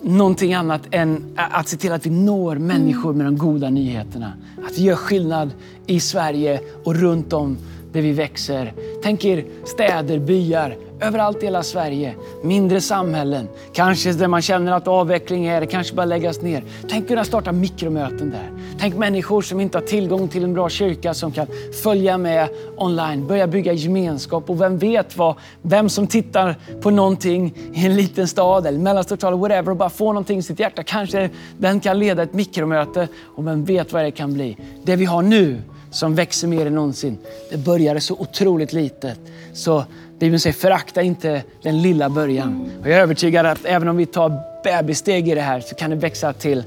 någonting 0.02 0.54
annat 0.54 0.82
än 0.92 1.24
att 1.36 1.68
se 1.68 1.78
till 1.78 1.92
att 1.92 2.06
vi 2.06 2.10
når 2.10 2.56
människor 2.56 3.14
med 3.14 3.26
de 3.26 3.38
goda 3.38 3.70
nyheterna. 3.70 4.34
Att 4.68 4.78
vi 4.78 4.84
gör 4.84 4.96
skillnad 4.96 5.50
i 5.86 6.00
Sverige 6.00 6.62
och 6.84 6.96
runt 6.96 7.34
om 7.34 7.58
där 7.92 8.02
vi 8.02 8.12
växer. 8.12 8.74
Tänk 9.04 9.26
er 9.26 9.46
städer, 9.66 10.20
byar, 10.20 10.78
överallt 11.02 11.44
i 11.44 11.46
hela 11.46 11.64
Sverige. 11.64 12.16
Mindre 12.44 12.82
samhällen, 12.82 13.48
kanske 13.74 14.14
där 14.14 14.28
man 14.28 14.42
känner 14.42 14.72
att 14.72 14.88
avveckling 14.88 15.46
är, 15.46 15.62
det 15.62 15.68
kanske 15.68 15.96
bara 15.96 16.06
läggas 16.06 16.42
ner. 16.42 16.64
Tänk 16.90 17.08
kunna 17.08 17.24
starta 17.24 17.52
mikromöten 17.52 18.30
där. 18.30 18.50
Tänk 18.80 18.96
människor 18.96 19.42
som 19.42 19.60
inte 19.60 19.78
har 19.78 19.86
tillgång 19.86 20.28
till 20.28 20.44
en 20.44 20.54
bra 20.54 20.70
kyrka 20.70 21.14
som 21.14 21.32
kan 21.32 21.48
följa 21.84 22.18
med 22.18 22.50
online, 22.78 23.28
börja 23.28 23.48
bygga 23.48 23.74
gemenskap 23.74 24.50
och 24.50 24.62
vem 24.62 24.78
vet 24.78 25.18
vad, 25.18 25.36
vem 25.62 25.90
som 25.90 26.08
tittar 26.08 26.56
på 26.82 26.90
någonting 26.90 27.54
i 27.74 27.86
en 27.86 27.96
liten 27.96 28.28
stad 28.28 28.68
eller 28.68 28.80
mellanstort 28.80 29.24
whatever 29.24 29.70
och 29.70 29.78
bara 29.78 29.90
får 29.90 30.08
någonting 30.14 30.40
i 30.40 30.44
sitt 30.44 30.60
hjärta. 30.60 30.84
Kanske 30.84 31.30
den 31.58 31.80
kan 31.80 32.00
leda 32.00 32.24
ett 32.24 32.34
mikromöte 32.34 33.08
och 33.36 33.48
vem 33.48 33.66
vet 33.66 33.94
vad 33.94 34.04
det 34.04 34.12
kan 34.12 34.34
bli. 34.34 34.58
Det 34.84 34.96
vi 34.96 35.06
har 35.06 35.22
nu 35.22 35.62
som 35.92 36.16
växer 36.16 36.48
mer 36.48 36.66
än 36.66 36.76
någonsin. 36.76 37.18
Det 37.52 37.58
började 37.58 38.02
så 38.02 38.16
otroligt 38.20 38.74
litet. 38.74 39.20
Så 39.54 39.86
Bibeln 40.20 40.40
säger 40.40 40.54
förakta 40.54 41.02
inte 41.02 41.44
den 41.64 41.82
lilla 41.82 42.10
början. 42.10 42.70
Och 42.82 42.88
jag 42.88 42.98
är 42.98 43.02
övertygad 43.02 43.46
att 43.46 43.66
även 43.66 43.88
om 43.88 43.98
vi 43.98 44.06
tar 44.06 44.42
bebissteg 44.64 45.28
i 45.28 45.36
det 45.36 45.42
här 45.42 45.60
så 45.60 45.76
kan 45.76 45.90
det 45.90 45.96
växa 45.96 46.34
till 46.34 46.64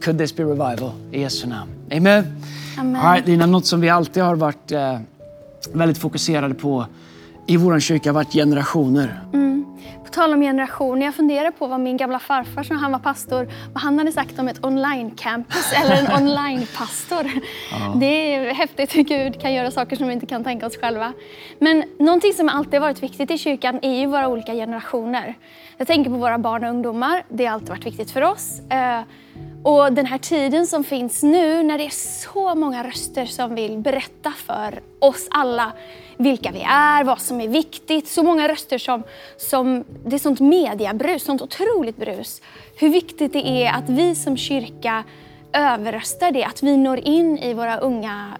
Could 0.00 0.18
this 0.18 0.36
be 0.36 0.42
revival? 0.42 0.90
I 1.12 1.20
Jesu 1.20 1.46
namn. 1.46 1.70
Amen. 1.92 2.24
Amen. 2.78 2.96
All 2.96 3.12
right, 3.12 3.28
Lina, 3.28 3.46
något 3.46 3.66
som 3.66 3.80
vi 3.80 3.88
alltid 3.88 4.22
har 4.22 4.36
varit 4.36 4.72
eh, 4.72 4.98
väldigt 5.72 5.98
fokuserade 5.98 6.54
på 6.54 6.86
i 7.46 7.56
vår 7.56 7.80
kyrka 7.80 8.08
har 8.08 8.14
varit 8.14 8.32
generationer. 8.32 9.20
Mm. 9.32 9.64
På 10.04 10.10
tal 10.10 10.32
om 10.32 10.40
generationer, 10.40 11.06
jag 11.06 11.14
funderar 11.14 11.50
på 11.50 11.66
vad 11.66 11.80
min 11.80 11.96
gamla 11.96 12.18
farfar 12.18 12.66
när 12.70 12.76
han 12.76 12.92
var 12.92 12.98
pastor, 12.98 13.48
vad 13.72 13.82
han 13.82 13.98
hade 13.98 14.12
sagt 14.12 14.38
om 14.38 14.48
ett 14.48 14.64
online-campus 14.64 15.72
eller 15.82 15.96
en 15.96 16.12
online-pastor. 16.22 17.30
Ja. 17.70 17.94
Det 17.96 18.34
är 18.34 18.54
häftigt 18.54 18.96
hur 18.96 19.02
Gud 19.02 19.40
kan 19.40 19.54
göra 19.54 19.70
saker 19.70 19.96
som 19.96 20.06
vi 20.06 20.12
inte 20.12 20.26
kan 20.26 20.44
tänka 20.44 20.66
oss 20.66 20.76
själva. 20.76 21.12
Men 21.58 21.84
någonting 21.98 22.32
som 22.32 22.48
alltid 22.48 22.80
varit 22.80 23.02
viktigt 23.02 23.30
i 23.30 23.38
kyrkan 23.38 23.78
är 23.82 24.00
ju 24.00 24.06
våra 24.06 24.28
olika 24.28 24.52
generationer. 24.52 25.34
Jag 25.76 25.86
tänker 25.86 26.10
på 26.10 26.16
våra 26.16 26.38
barn 26.38 26.64
och 26.64 26.70
ungdomar, 26.70 27.22
det 27.28 27.46
har 27.46 27.54
alltid 27.54 27.68
varit 27.68 27.86
viktigt 27.86 28.10
för 28.10 28.22
oss. 28.22 28.60
Och 29.68 29.92
den 29.92 30.06
här 30.06 30.18
tiden 30.18 30.66
som 30.66 30.84
finns 30.84 31.22
nu 31.22 31.62
när 31.62 31.78
det 31.78 31.84
är 31.84 32.22
så 32.22 32.54
många 32.54 32.84
röster 32.84 33.26
som 33.26 33.54
vill 33.54 33.78
berätta 33.78 34.32
för 34.46 34.80
oss 34.98 35.28
alla 35.30 35.72
vilka 36.16 36.50
vi 36.52 36.62
är, 36.62 37.04
vad 37.04 37.20
som 37.20 37.40
är 37.40 37.48
viktigt. 37.48 38.08
Så 38.08 38.22
många 38.22 38.48
röster 38.48 38.78
som, 38.78 39.02
som 39.36 39.84
det 40.04 40.16
är 40.16 40.18
sånt 40.18 40.40
mediabrus, 40.40 41.24
sånt 41.24 41.42
otroligt 41.42 41.96
brus. 41.96 42.42
Hur 42.76 42.88
viktigt 42.88 43.32
det 43.32 43.48
är 43.48 43.72
att 43.72 43.88
vi 43.88 44.14
som 44.14 44.36
kyrka 44.36 45.04
överröstar 45.52 46.30
det, 46.30 46.44
att 46.44 46.62
vi 46.62 46.76
når 46.76 46.98
in 46.98 47.38
i 47.38 47.54
våra 47.54 47.78
unga, 47.78 48.38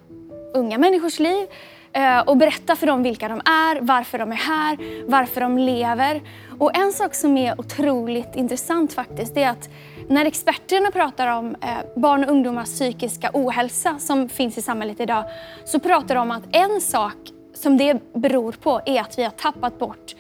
unga 0.55 0.79
människors 0.79 1.19
liv 1.19 1.47
eh, 1.93 2.21
och 2.21 2.37
berättar 2.37 2.75
för 2.75 2.87
dem 2.87 3.03
vilka 3.03 3.29
de 3.29 3.41
är, 3.45 3.81
varför 3.81 4.19
de 4.19 4.33
är 4.33 4.37
här, 4.37 4.79
varför 5.07 5.41
de 5.41 5.59
lever. 5.59 6.23
Och 6.59 6.77
en 6.77 6.93
sak 6.93 7.15
som 7.15 7.37
är 7.37 7.61
otroligt 7.61 8.37
intressant 8.37 8.93
faktiskt, 8.93 9.35
det 9.35 9.43
är 9.43 9.51
att 9.51 9.69
när 10.09 10.25
experterna 10.25 10.91
pratar 10.91 11.39
om 11.39 11.57
eh, 11.63 11.79
barn 11.97 12.25
och 12.25 12.31
ungdomars 12.31 12.69
psykiska 12.69 13.31
ohälsa 13.35 13.99
som 13.99 14.29
finns 14.29 14.59
i 14.59 14.63
samhället 14.63 15.01
idag, 15.01 15.25
så 15.65 15.79
pratar 15.81 16.15
de 16.15 16.21
om 16.21 16.31
att 16.31 16.57
en 16.57 16.81
sak 16.81 17.17
som 17.55 17.77
det 17.77 18.15
beror 18.15 18.53
på 18.53 18.81
är 18.87 19.01
att 19.01 19.19
vi 19.19 19.23
har 19.23 19.31
tappat 19.31 19.79
bort 19.79 20.15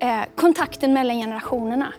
eh, 0.00 0.20
kontakten 0.34 0.92
mellan 0.92 1.16
generationerna. 1.16 1.92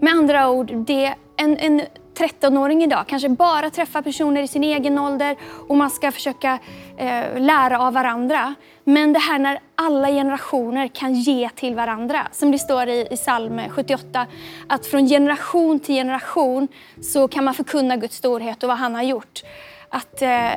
Med 0.00 0.12
andra 0.12 0.50
ord, 0.50 0.72
det, 0.86 1.14
en, 1.36 1.56
en 1.56 1.82
13-åring 2.14 2.82
idag 2.82 3.04
kanske 3.06 3.28
bara 3.28 3.70
träffar 3.70 4.02
personer 4.02 4.42
i 4.42 4.48
sin 4.48 4.64
egen 4.64 4.98
ålder 4.98 5.36
och 5.68 5.76
man 5.76 5.90
ska 5.90 6.12
försöka 6.12 6.58
eh, 6.96 7.40
lära 7.40 7.80
av 7.80 7.92
varandra. 7.92 8.54
Men 8.84 9.12
det 9.12 9.18
här 9.18 9.38
när 9.38 9.58
alla 9.74 10.08
generationer 10.08 10.88
kan 10.88 11.14
ge 11.14 11.48
till 11.48 11.74
varandra, 11.74 12.26
som 12.32 12.50
det 12.50 12.58
står 12.58 12.88
i, 12.88 13.08
i 13.10 13.16
psalm 13.16 13.60
78, 13.70 14.26
att 14.68 14.86
från 14.86 15.08
generation 15.08 15.80
till 15.80 15.94
generation 15.94 16.68
så 17.02 17.28
kan 17.28 17.44
man 17.44 17.54
förkunna 17.54 17.96
Guds 17.96 18.16
storhet 18.16 18.62
och 18.62 18.68
vad 18.68 18.78
han 18.78 18.94
har 18.94 19.02
gjort. 19.02 19.42
Att 19.88 20.22
eh, 20.22 20.50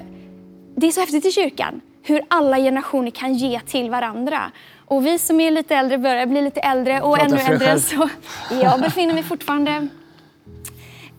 Det 0.76 0.88
är 0.88 0.92
så 0.92 1.00
häftigt 1.00 1.26
i 1.26 1.32
kyrkan, 1.32 1.82
hur 2.04 2.22
alla 2.28 2.58
generationer 2.58 3.12
kan 3.12 3.34
ge 3.34 3.60
till 3.60 3.90
varandra. 3.90 4.52
Och 4.86 5.06
vi 5.06 5.20
som 5.20 5.40
är 5.40 5.52
lite 5.52 5.76
äldre 5.76 5.98
börjar 5.98 6.26
bli 6.26 6.42
lite 6.42 6.60
äldre 6.60 7.02
och 7.02 7.20
ännu 7.20 7.38
äldre. 7.38 7.80
Så 7.80 8.10
jag 8.62 8.82
befinner 8.82 9.14
mig 9.14 9.24
fortfarande 9.24 9.88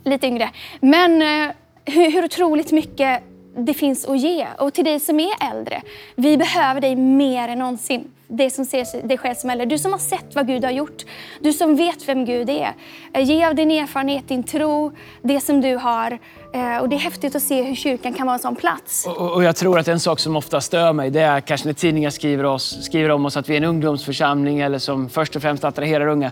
lite 0.08 0.26
yngre. 0.26 0.50
Men 0.80 1.22
eh, 1.22 1.54
hur, 1.84 2.10
hur 2.10 2.24
otroligt 2.24 2.72
mycket 2.72 3.22
det 3.56 3.74
finns 3.74 4.04
att 4.04 4.18
ge. 4.18 4.46
Och 4.58 4.74
till 4.74 4.84
dig 4.84 5.00
som 5.00 5.20
är 5.20 5.50
äldre, 5.52 5.82
vi 6.16 6.36
behöver 6.36 6.80
dig 6.80 6.96
mer 6.96 7.48
än 7.48 7.58
någonsin. 7.58 8.10
Det 8.30 8.50
som 8.50 8.64
ser 8.64 9.08
dig 9.08 9.18
själv 9.18 9.34
som 9.34 9.50
äldre. 9.50 9.66
Du 9.66 9.78
som 9.78 9.92
har 9.92 9.98
sett 9.98 10.34
vad 10.34 10.46
Gud 10.46 10.64
har 10.64 10.70
gjort. 10.70 11.04
Du 11.40 11.52
som 11.52 11.76
vet 11.76 12.08
vem 12.08 12.24
Gud 12.24 12.50
är. 12.50 12.74
Eh, 13.12 13.22
ge 13.22 13.44
av 13.44 13.54
din 13.54 13.70
erfarenhet, 13.70 14.28
din 14.28 14.42
tro, 14.42 14.92
det 15.22 15.40
som 15.40 15.60
du 15.60 15.76
har. 15.76 16.18
Eh, 16.54 16.78
och 16.78 16.88
det 16.88 16.96
är 16.96 17.00
häftigt 17.00 17.36
att 17.36 17.42
se 17.42 17.62
hur 17.62 17.74
kyrkan 17.74 18.14
kan 18.14 18.26
vara 18.26 18.34
en 18.34 18.42
sån 18.42 18.56
plats. 18.56 19.06
Och, 19.06 19.32
och 19.32 19.44
jag 19.44 19.56
tror 19.56 19.78
att 19.78 19.88
en 19.88 20.00
sak 20.00 20.20
som 20.20 20.36
ofta 20.36 20.60
stör 20.60 20.92
mig, 20.92 21.10
det 21.10 21.20
är 21.20 21.40
kanske 21.40 21.66
när 21.66 21.74
tidningar 21.74 22.10
skriver, 22.10 22.44
oss, 22.44 22.84
skriver 22.84 23.10
om 23.10 23.26
oss 23.26 23.36
att 23.36 23.48
vi 23.48 23.52
är 23.52 23.56
en 23.56 23.64
ungdomsförsamling 23.64 24.60
eller 24.60 24.78
som 24.78 25.08
först 25.08 25.36
och 25.36 25.42
främst 25.42 25.64
attraherar 25.64 26.06
unga. 26.06 26.30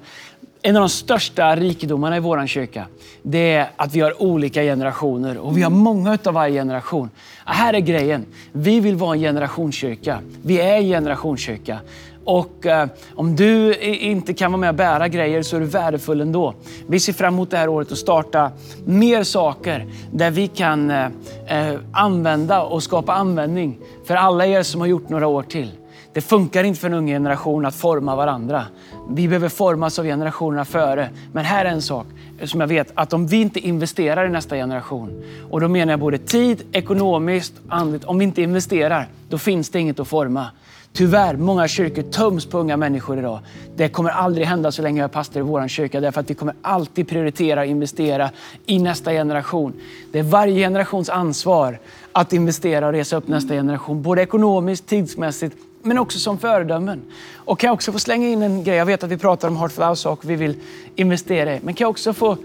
En 0.67 0.77
av 0.77 0.81
de 0.81 0.89
största 0.89 1.57
rikedomarna 1.57 2.17
i 2.17 2.21
vår 2.21 2.47
kyrka, 2.47 2.87
det 3.23 3.53
är 3.53 3.71
att 3.77 3.95
vi 3.95 4.01
har 4.01 4.23
olika 4.23 4.63
generationer 4.63 5.39
och 5.39 5.59
vi 5.59 5.63
har 5.63 5.71
många 5.71 6.19
av 6.25 6.35
varje 6.35 6.61
generation. 6.61 7.11
Här 7.45 7.75
är 7.75 7.79
grejen. 7.79 8.27
Vi 8.53 8.81
vill 8.81 8.97
vara 8.97 9.15
en 9.15 9.21
generationskyrka. 9.21 10.21
Vi 10.43 10.61
är 10.61 10.77
en 10.77 10.83
generationskyrka. 10.83 11.79
Och 12.25 12.67
eh, 12.67 12.89
om 13.15 13.37
du 13.37 13.75
inte 13.81 14.35
kan 14.35 14.53
vara 14.53 14.61
med 14.61 14.69
och 14.69 14.75
bära 14.75 15.09
grejer 15.09 15.43
så 15.43 15.57
är 15.57 15.61
du 15.61 15.67
värdefull 15.67 16.21
ändå. 16.21 16.55
Vi 16.87 17.01
ser 17.01 17.13
fram 17.13 17.35
emot 17.35 17.51
det 17.51 17.57
här 17.57 17.69
året 17.69 17.93
att 17.93 17.99
starta 17.99 18.51
mer 18.85 19.23
saker 19.23 19.87
där 20.13 20.31
vi 20.31 20.49
kan 20.49 20.91
eh, 20.91 21.07
eh 21.47 21.75
använda 21.93 22.63
och 22.63 22.83
skapa 22.83 23.15
användning 23.15 23.79
för 24.07 24.15
alla 24.15 24.47
er 24.47 24.63
som 24.63 24.81
har 24.81 24.89
gjort 24.89 25.09
några 25.09 25.27
år 25.27 25.43
till. 25.43 25.71
Det 26.17 26.23
funkar 26.23 26.65
inte 26.65 26.81
för 26.81 26.89
en 26.89 26.95
ung 26.95 27.07
generation 27.07 27.67
att 27.67 27.75
forma 27.75 28.17
varandra. 28.17 28.65
Vi 29.09 29.29
behöver 29.29 29.49
formas 29.49 29.99
av 29.99 30.05
generationerna 30.05 30.65
före. 30.65 31.11
Men 31.33 31.45
här 31.45 31.65
är 31.65 31.71
en 31.71 31.83
sak 31.83 32.07
som 32.45 32.61
jag 32.61 32.67
vet, 32.67 32.93
att 32.95 33.13
om 33.13 33.27
vi 33.27 33.41
inte 33.41 33.61
investerar 33.61 34.27
i 34.27 34.29
nästa 34.29 34.57
generation, 34.57 35.23
och 35.51 35.61
då 35.61 35.69
menar 35.69 35.93
jag 35.93 36.01
både 36.01 36.19
tid, 36.19 36.63
ekonomiskt, 36.73 37.53
andligt. 37.69 38.05
Om 38.05 38.19
vi 38.19 38.25
inte 38.25 38.43
investerar, 38.43 39.09
då 39.29 39.39
finns 39.39 39.71
det 39.71 39.81
inget 39.81 40.01
att 40.01 40.09
forma. 40.09 40.47
Tyvärr, 40.93 41.37
många 41.37 41.69
kyrkor 41.69 42.03
töms 42.03 42.47
på 42.47 42.59
unga 42.59 42.77
människor 42.77 43.19
idag. 43.19 43.39
Det 43.77 43.89
kommer 43.89 44.11
aldrig 44.11 44.47
hända 44.47 44.73
så 44.73 44.83
länge 44.83 45.01
jag 45.01 45.05
är 45.05 45.13
pastor 45.13 45.41
i 45.41 45.43
vår 45.43 45.69
kyrka, 45.69 46.01
därför 46.01 46.21
att 46.21 46.31
vi 46.31 46.35
kommer 46.35 46.55
alltid 46.63 47.09
prioritera 47.09 47.61
och 47.61 47.67
investera 47.67 48.31
i 48.67 48.79
nästa 48.79 49.13
generation. 49.13 49.73
Det 50.13 50.19
är 50.19 50.23
varje 50.23 50.59
generations 50.61 51.09
ansvar 51.09 51.79
att 52.13 52.33
investera 52.33 52.87
och 52.87 52.93
resa 52.93 53.17
upp 53.17 53.29
nästa 53.29 53.55
generation, 53.55 54.03
både 54.03 54.23
ekonomiskt, 54.23 54.87
tidsmässigt 54.87 55.57
men 55.87 55.99
också 55.99 56.19
som 56.19 56.39
föredömen. 56.39 57.03
Och 57.35 57.59
kan 57.59 57.69
jag 57.69 57.75
också 57.75 57.93
få 57.93 57.99
slänga 57.99 58.29
in 58.29 58.43
en 58.43 58.65
grej? 58.65 58.77
Jag 58.77 58.87
vet 58.87 59.05
att 59.05 59.11
vi 59.11 59.19
pratar 59.19 59.49
om 59.49 59.57
Heart 59.57 59.73
for 59.73 59.89
House 59.89 60.09
och 60.09 60.31
vi 60.31 60.37
vill 60.37 60.57
investera 60.95 61.55
i. 61.55 61.61
Men 61.63 61.75
kan 61.75 61.85
jag 61.85 61.91
också 61.91 62.13
få 62.13 62.37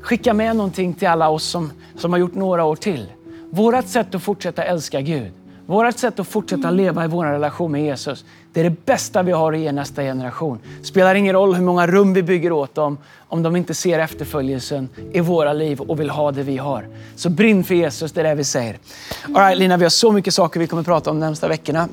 skicka 0.00 0.34
med 0.34 0.56
någonting 0.56 0.94
till 0.94 1.08
alla 1.08 1.28
oss 1.28 1.44
som, 1.44 1.72
som 1.96 2.12
har 2.12 2.18
gjort 2.18 2.34
några 2.34 2.64
år 2.64 2.76
till? 2.76 3.12
Vårat 3.50 3.88
sätt 3.88 4.14
att 4.14 4.22
fortsätta 4.22 4.64
älska 4.64 5.00
Gud, 5.00 5.32
vårt 5.66 5.98
sätt 5.98 6.20
att 6.20 6.28
fortsätta 6.28 6.70
leva 6.70 7.04
i 7.04 7.08
vår 7.08 7.24
relation 7.24 7.72
med 7.72 7.84
Jesus, 7.84 8.24
det 8.52 8.60
är 8.60 8.64
det 8.64 8.86
bästa 8.86 9.22
vi 9.22 9.32
har 9.32 9.52
att 9.52 9.58
ge 9.58 9.72
nästa 9.72 10.02
generation. 10.02 10.58
Spelar 10.82 11.14
ingen 11.14 11.32
roll 11.32 11.54
hur 11.54 11.64
många 11.64 11.86
rum 11.86 12.14
vi 12.14 12.22
bygger 12.22 12.52
åt 12.52 12.74
dem, 12.74 12.98
om 13.28 13.42
de 13.42 13.56
inte 13.56 13.74
ser 13.74 13.98
efterföljelsen 13.98 14.88
i 15.12 15.20
våra 15.20 15.52
liv 15.52 15.80
och 15.80 16.00
vill 16.00 16.10
ha 16.10 16.32
det 16.32 16.42
vi 16.42 16.56
har. 16.56 16.86
Så 17.16 17.30
brinn 17.30 17.64
för 17.64 17.74
Jesus, 17.74 18.12
det 18.12 18.20
är 18.20 18.24
det 18.24 18.34
vi 18.34 18.44
säger. 18.44 18.78
All 19.26 19.34
right, 19.34 19.58
Lina, 19.58 19.76
vi 19.76 19.84
har 19.84 19.90
så 19.90 20.12
mycket 20.12 20.34
saker 20.34 20.60
vi 20.60 20.66
kommer 20.66 20.82
prata 20.82 21.10
om 21.10 21.20
de 21.20 21.26
närmsta 21.26 21.48
veckorna. 21.48 21.88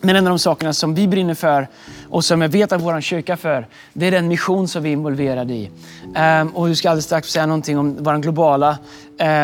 Men 0.00 0.16
en 0.16 0.26
av 0.26 0.30
de 0.30 0.38
sakerna 0.38 0.72
som 0.72 0.94
vi 0.94 1.08
brinner 1.08 1.34
för 1.34 1.68
och 2.08 2.24
som 2.24 2.42
jag 2.42 2.48
vet 2.48 2.72
att 2.72 2.80
vår 2.80 3.00
kyrka 3.00 3.36
för, 3.36 3.66
det 3.92 4.06
är 4.06 4.10
den 4.10 4.28
mission 4.28 4.68
som 4.68 4.82
vi 4.82 4.88
är 4.88 4.92
involverade 4.92 5.54
i. 5.54 5.70
Um, 6.40 6.48
och 6.48 6.68
du 6.68 6.76
ska 6.76 6.90
alldeles 6.90 7.04
strax 7.04 7.28
säga 7.28 7.46
någonting 7.46 7.78
om 7.78 7.96
vår 8.00 8.18
globala 8.18 8.78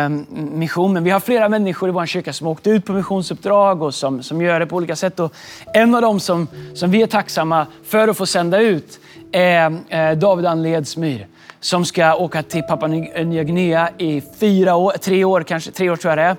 um, 0.06 0.26
mission. 0.30 0.92
Men 0.92 1.04
vi 1.04 1.10
har 1.10 1.20
flera 1.20 1.48
människor 1.48 1.88
i 1.88 1.92
vår 1.92 2.06
kyrka 2.06 2.32
som 2.32 2.46
åkt 2.46 2.66
ut 2.66 2.84
på 2.84 2.92
missionsuppdrag 2.92 3.82
och 3.82 3.94
som, 3.94 4.22
som 4.22 4.42
gör 4.42 4.60
det 4.60 4.66
på 4.66 4.76
olika 4.76 4.96
sätt. 4.96 5.20
Och 5.20 5.34
en 5.74 5.94
av 5.94 6.02
dem 6.02 6.20
som, 6.20 6.48
som 6.74 6.90
vi 6.90 7.02
är 7.02 7.06
tacksamma 7.06 7.66
för 7.84 8.08
att 8.08 8.16
få 8.16 8.26
sända 8.26 8.60
ut 8.60 9.00
är 9.32 9.78
eh, 9.88 10.18
David 10.18 10.46
Anledsmyr 10.46 11.26
som 11.60 11.84
ska 11.84 12.14
åka 12.14 12.42
till 12.42 12.62
Papua 12.62 12.88
Nya 12.88 13.42
Guinea 13.42 13.90
i 13.98 14.22
fyra 14.40 14.76
år, 14.76 14.92
tre 14.92 15.24
år 15.24 15.42
kanske, 15.42 15.70
tre 15.70 15.90
år 15.90 15.96
tror 15.96 16.10
jag 16.10 16.18
det 16.18 16.22
är 16.22 16.36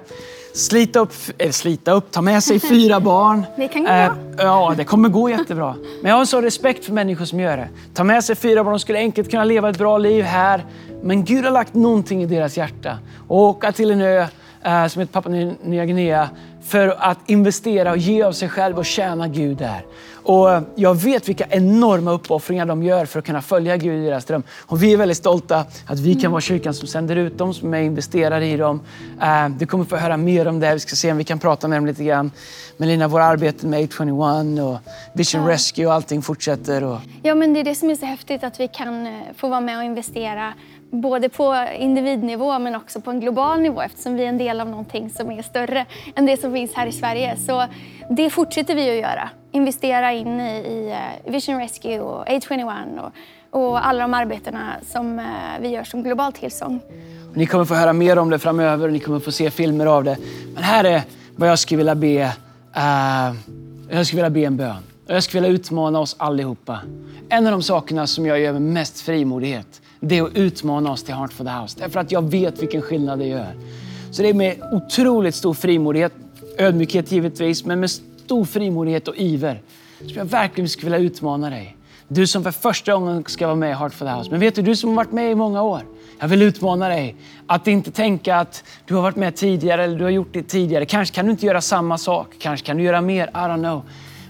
slita 0.54 1.00
upp, 1.00 1.14
eller 1.38 1.52
slita 1.52 1.92
upp, 1.92 2.12
ta 2.12 2.22
med 2.22 2.44
sig 2.44 2.60
fyra 2.60 3.00
barn. 3.12 3.46
Det 3.58 3.68
kan 3.68 3.82
gå 3.84 3.88
bra. 3.88 4.06
Eh, 4.06 4.12
ja, 4.38 4.74
det 4.78 4.84
kommer 4.84 5.10
gå 5.10 5.30
jättebra. 5.30 5.76
Men 6.02 6.10
jag 6.10 6.16
har 6.16 6.20
en 6.20 6.28
sån 6.28 6.44
respekt 6.44 6.86
för 6.86 6.94
människor 6.94 7.26
som 7.26 7.40
gör 7.40 7.58
det. 7.58 7.70
Ta 7.94 8.04
med 8.04 8.24
sig 8.24 8.36
fyra 8.36 8.64
barn, 8.64 8.74
de 8.74 8.80
skulle 8.80 9.00
enkelt 9.00 9.32
kunna 9.32 9.44
leva 9.44 9.70
ett 9.70 9.78
bra 9.78 9.98
liv 9.98 10.24
här. 10.24 10.66
Men 11.04 11.26
Gud 11.26 11.46
har 11.46 11.52
lagt 11.52 11.74
någonting 11.74 12.24
i 12.24 12.26
deras 12.26 12.58
hjärta. 12.58 12.98
Och 13.28 13.38
åka 13.38 13.72
till 13.72 13.92
en 13.92 14.02
ö 14.02 14.26
eh, 14.64 14.88
som 14.88 15.00
heter 15.00 15.14
Papua 15.14 15.32
Nya 15.64 15.86
Guinea 15.86 16.30
för 16.72 16.96
att 17.00 17.30
investera 17.30 17.92
och 17.92 17.98
ge 17.98 18.24
av 18.24 18.32
sig 18.32 18.50
själv 18.50 18.78
och 18.78 18.86
tjäna 18.86 19.28
Gud 19.28 19.58
där. 19.58 19.86
Och 20.24 20.50
jag 20.76 20.96
vet 20.96 21.30
vilka 21.30 21.46
enorma 21.50 22.12
uppoffringar 22.12 22.66
de 22.66 22.84
gör 22.84 23.06
för 23.06 23.20
att 23.20 23.26
kunna 23.26 23.42
följa 23.42 23.78
Gud 23.78 24.04
i 24.04 24.06
deras 24.06 24.26
dröm. 24.26 24.44
Och 24.60 24.84
vi 24.84 24.94
är 24.94 24.98
väldigt 24.98 25.18
stolta 25.18 25.66
att 25.86 26.00
vi 26.00 26.16
kan 26.16 26.32
vara 26.32 26.42
kyrkan 26.42 26.74
som 26.74 26.88
sänder 26.88 27.16
ut 27.16 27.38
dem, 27.38 27.54
som 27.54 27.74
är 27.74 27.82
investerade 27.82 28.46
i 28.46 28.58
dem. 28.58 28.82
Eh, 29.22 29.50
du 29.50 29.66
kommer 29.66 29.86
få 29.86 29.96
höra 29.96 30.18
mer 30.18 30.48
om 30.48 30.60
det. 30.60 30.74
Vi 30.74 30.80
ska 30.80 30.96
se 30.96 31.12
om 31.12 31.18
vi 31.18 31.24
kan 31.24 31.40
prata 31.40 31.68
med 31.68 31.78
dem 31.78 31.86
lite 31.86 32.04
grann. 32.04 32.32
Men 32.78 32.88
Lina, 32.88 33.08
våra 33.08 33.26
arbeten 33.26 33.70
med 33.70 33.84
821 33.84 34.60
och 34.60 34.92
Vision. 35.14 35.48
Rescue 35.48 35.86
och 35.86 35.94
allting 35.94 36.22
fortsätter. 36.22 36.84
Och... 36.84 36.98
Ja, 37.24 37.36
men 37.36 37.54
det 37.54 37.60
är 37.60 37.64
det 37.64 37.76
som 37.76 37.90
är 37.90 37.96
så 37.96 38.06
häftigt, 38.06 38.44
att 38.44 38.60
vi 38.60 38.68
kan 38.68 39.08
eh, 39.08 39.14
få 39.36 39.50
vara 39.50 39.62
med 39.62 39.78
och 39.78 39.84
investera 39.84 40.54
både 40.92 41.30
på 41.30 41.68
individnivå 41.80 42.60
men 42.60 42.76
också 42.76 43.02
på 43.02 43.12
en 43.12 43.20
global 43.20 43.62
nivå 43.62 43.82
eftersom 43.82 44.16
vi 44.16 44.24
är 44.24 44.30
en 44.30 44.38
del 44.38 44.62
av 44.62 44.70
någonting 44.70 45.10
som 45.10 45.32
är 45.32 45.42
större 45.42 45.86
än 46.16 46.26
det 46.26 46.42
som 46.42 46.54
finns 46.54 46.74
här 46.74 46.88
i 46.88 46.92
Sverige. 46.92 47.38
Så 47.38 47.66
det 48.10 48.30
fortsätter 48.30 48.76
vi 48.76 48.90
att 48.90 48.96
göra. 49.12 49.30
Investera 49.52 50.14
in 50.14 50.40
i, 50.40 50.96
eh, 51.26 51.32
Vision 51.32 51.60
Rescue 51.60 52.00
och 52.00 52.28
A21 52.28 53.00
och, 53.00 53.12
och 53.60 53.88
alla 53.88 54.02
de 54.02 54.14
arbetena 54.14 54.74
som 54.82 55.20
eh, 55.20 55.26
vi 55.62 55.68
gör 55.68 55.84
som 55.84 56.04
globalt 56.04 56.36
tillsång. 56.36 56.80
Ni 57.34 57.46
kommer 57.46 57.66
få 57.66 57.74
höra 57.74 57.94
mer 57.94 58.18
om 58.18 58.30
det 58.30 58.40
framöver 58.40 58.88
och 58.88 58.94
ni 58.94 59.00
kommer 59.00 59.20
få 59.20 59.32
se 59.32 59.52
filmer 59.52 59.86
av 59.86 60.04
det. 60.04 60.18
Men 60.54 60.64
här 60.64 60.84
är 60.84 61.02
vad 61.36 61.50
jag 61.50 61.60
skulle 61.60 61.78
vilja 61.78 61.96
be. 61.96 62.34
Uh, 62.78 63.36
jag 63.90 64.08
skulle 64.08 64.24
vilja 64.24 64.30
be 64.30 64.42
en 64.42 64.58
bön. 64.58 64.91
Jag 65.08 65.24
skulle 65.24 65.42
vilja 65.42 65.56
utmana 65.56 66.00
oss 66.00 66.16
allihopa. 66.20 66.80
En 67.30 67.46
av 67.46 67.52
de 67.52 67.64
sakerna 67.64 68.08
som 68.08 68.26
jag 68.26 68.40
gör 68.40 68.54
med 68.54 68.62
mest 68.62 69.02
frimodighet, 69.02 69.82
det 70.00 70.18
är 70.18 70.24
att 70.24 70.36
utmana 70.36 70.92
oss 70.92 71.04
till 71.04 71.14
Heart 71.14 71.34
for 71.34 71.44
the 71.44 71.52
House. 71.52 71.80
Därför 71.80 72.00
att 72.00 72.12
jag 72.12 72.32
vet 72.32 72.62
vilken 72.62 72.82
skillnad 72.82 73.20
det 73.20 73.26
gör. 73.26 73.56
Så 74.12 74.22
det 74.22 74.30
är 74.30 74.34
med 74.34 74.62
otroligt 74.72 75.36
stor 75.36 75.54
frimodighet, 75.54 76.14
ödmjukhet 76.58 77.12
givetvis, 77.12 77.66
men 77.66 77.80
med 77.80 77.92
stor 77.92 78.46
frimodighet 78.46 79.08
och 79.08 79.18
iver 79.18 79.62
som 80.00 80.18
jag 80.18 80.26
verkligen 80.26 80.70
skulle 80.70 80.92
vilja 80.92 81.10
utmana 81.10 81.50
dig. 81.50 81.78
Du 82.08 82.28
som 82.28 82.44
för 82.44 82.52
första 82.52 82.94
gången 82.94 83.24
ska 83.28 83.48
vara 83.48 83.56
med 83.56 83.72
i 83.72 83.74
Heart 83.74 83.94
for 83.94 84.06
the 84.06 84.12
House. 84.12 84.32
Men 84.32 84.40
vet 84.40 84.56
du, 84.56 84.62
du 84.62 84.76
som 84.76 84.90
har 84.90 84.96
varit 84.96 85.12
med 85.12 85.32
i 85.32 85.36
många 85.36 85.64
år. 85.64 85.82
Jag 86.20 86.28
vill 86.28 86.42
utmana 86.42 86.88
dig 86.88 87.16
att 87.48 87.68
inte 87.68 87.92
tänka 87.92 88.36
att 88.36 88.64
du 88.86 88.96
har 88.96 89.02
varit 89.02 89.16
med 89.16 89.36
tidigare 89.36 89.84
eller 89.84 89.98
du 89.98 90.04
har 90.04 90.12
gjort 90.12 90.34
det 90.34 90.44
tidigare. 90.44 90.86
Kanske 90.86 91.16
kan 91.16 91.26
du 91.26 91.32
inte 91.32 91.46
göra 91.46 91.62
samma 91.62 91.98
sak. 91.98 92.36
Kanske 92.40 92.66
kan 92.66 92.78
du 92.78 92.84
göra 92.84 93.02
mer. 93.02 93.28
I 93.28 93.32
don't 93.32 93.58
know. 93.58 93.82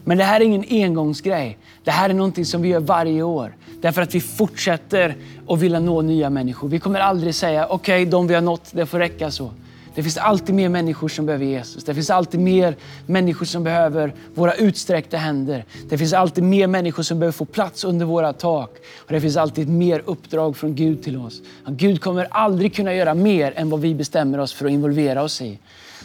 Men 0.04 0.18
det 0.18 0.24
här 0.24 0.42
är 0.42 0.46
ingen 0.46 0.66
engångsgrej. 0.70 1.58
Det 1.84 1.92
här 1.92 2.10
är 2.10 2.14
någonting 2.14 2.46
som 2.46 2.62
vi 2.62 2.70
gör 2.70 2.80
varje 2.80 3.24
år. 3.24 3.56
Därför 3.82 4.02
att 4.02 4.16
vi 4.16 4.22
fortsätter 4.22 5.16
att 5.48 5.60
vilja 5.60 5.80
nå 5.80 6.02
nya 6.02 6.30
människor. 6.30 6.70
Vi 6.70 6.80
kommer 6.80 7.00
aldrig 7.00 7.36
säga, 7.36 7.68
okej, 7.70 8.02
okay, 8.02 8.12
de 8.12 8.28
vi 8.28 8.34
har 8.34 8.42
nått, 8.42 8.70
det 8.72 8.86
får 8.86 9.00
räcka 9.00 9.32
så. 9.32 9.52
Det 9.96 10.04
finns 10.04 10.18
alltid 10.18 10.56
mer 10.56 10.70
människor 10.70 11.08
som 11.08 11.26
behöver 11.26 11.46
Jesus. 11.46 11.84
Det 11.84 11.94
finns 11.94 12.10
alltid 12.10 12.40
mer 12.40 12.76
människor 13.06 13.46
som 13.46 13.64
behöver 13.64 14.14
våra 14.34 14.54
utsträckta 14.54 15.18
händer. 15.18 15.66
Det 15.90 15.98
finns 15.98 16.14
alltid 16.14 16.44
mer 16.44 16.68
människor 16.68 17.04
som 17.04 17.20
behöver 17.20 17.32
få 17.32 17.46
plats 17.46 17.84
under 17.84 18.06
våra 18.06 18.34
tak. 18.34 18.70
Och 18.98 19.14
det 19.14 19.22
finns 19.22 19.38
alltid 19.38 19.70
mer 19.70 20.02
uppdrag 20.06 20.58
från 20.58 20.76
Gud 20.76 21.04
till 21.04 21.18
oss. 21.18 21.42
Gud 21.68 22.02
kommer 22.02 22.28
aldrig 22.32 22.76
kunna 22.76 22.94
göra 22.94 23.14
mer 23.14 23.54
än 23.56 23.70
vad 23.70 23.82
vi 23.82 23.96
bestämmer 23.96 24.38
oss 24.38 24.54
för 24.54 24.66
att 24.66 24.72
involvera 24.72 25.24
oss 25.24 25.42
i. 25.42 25.60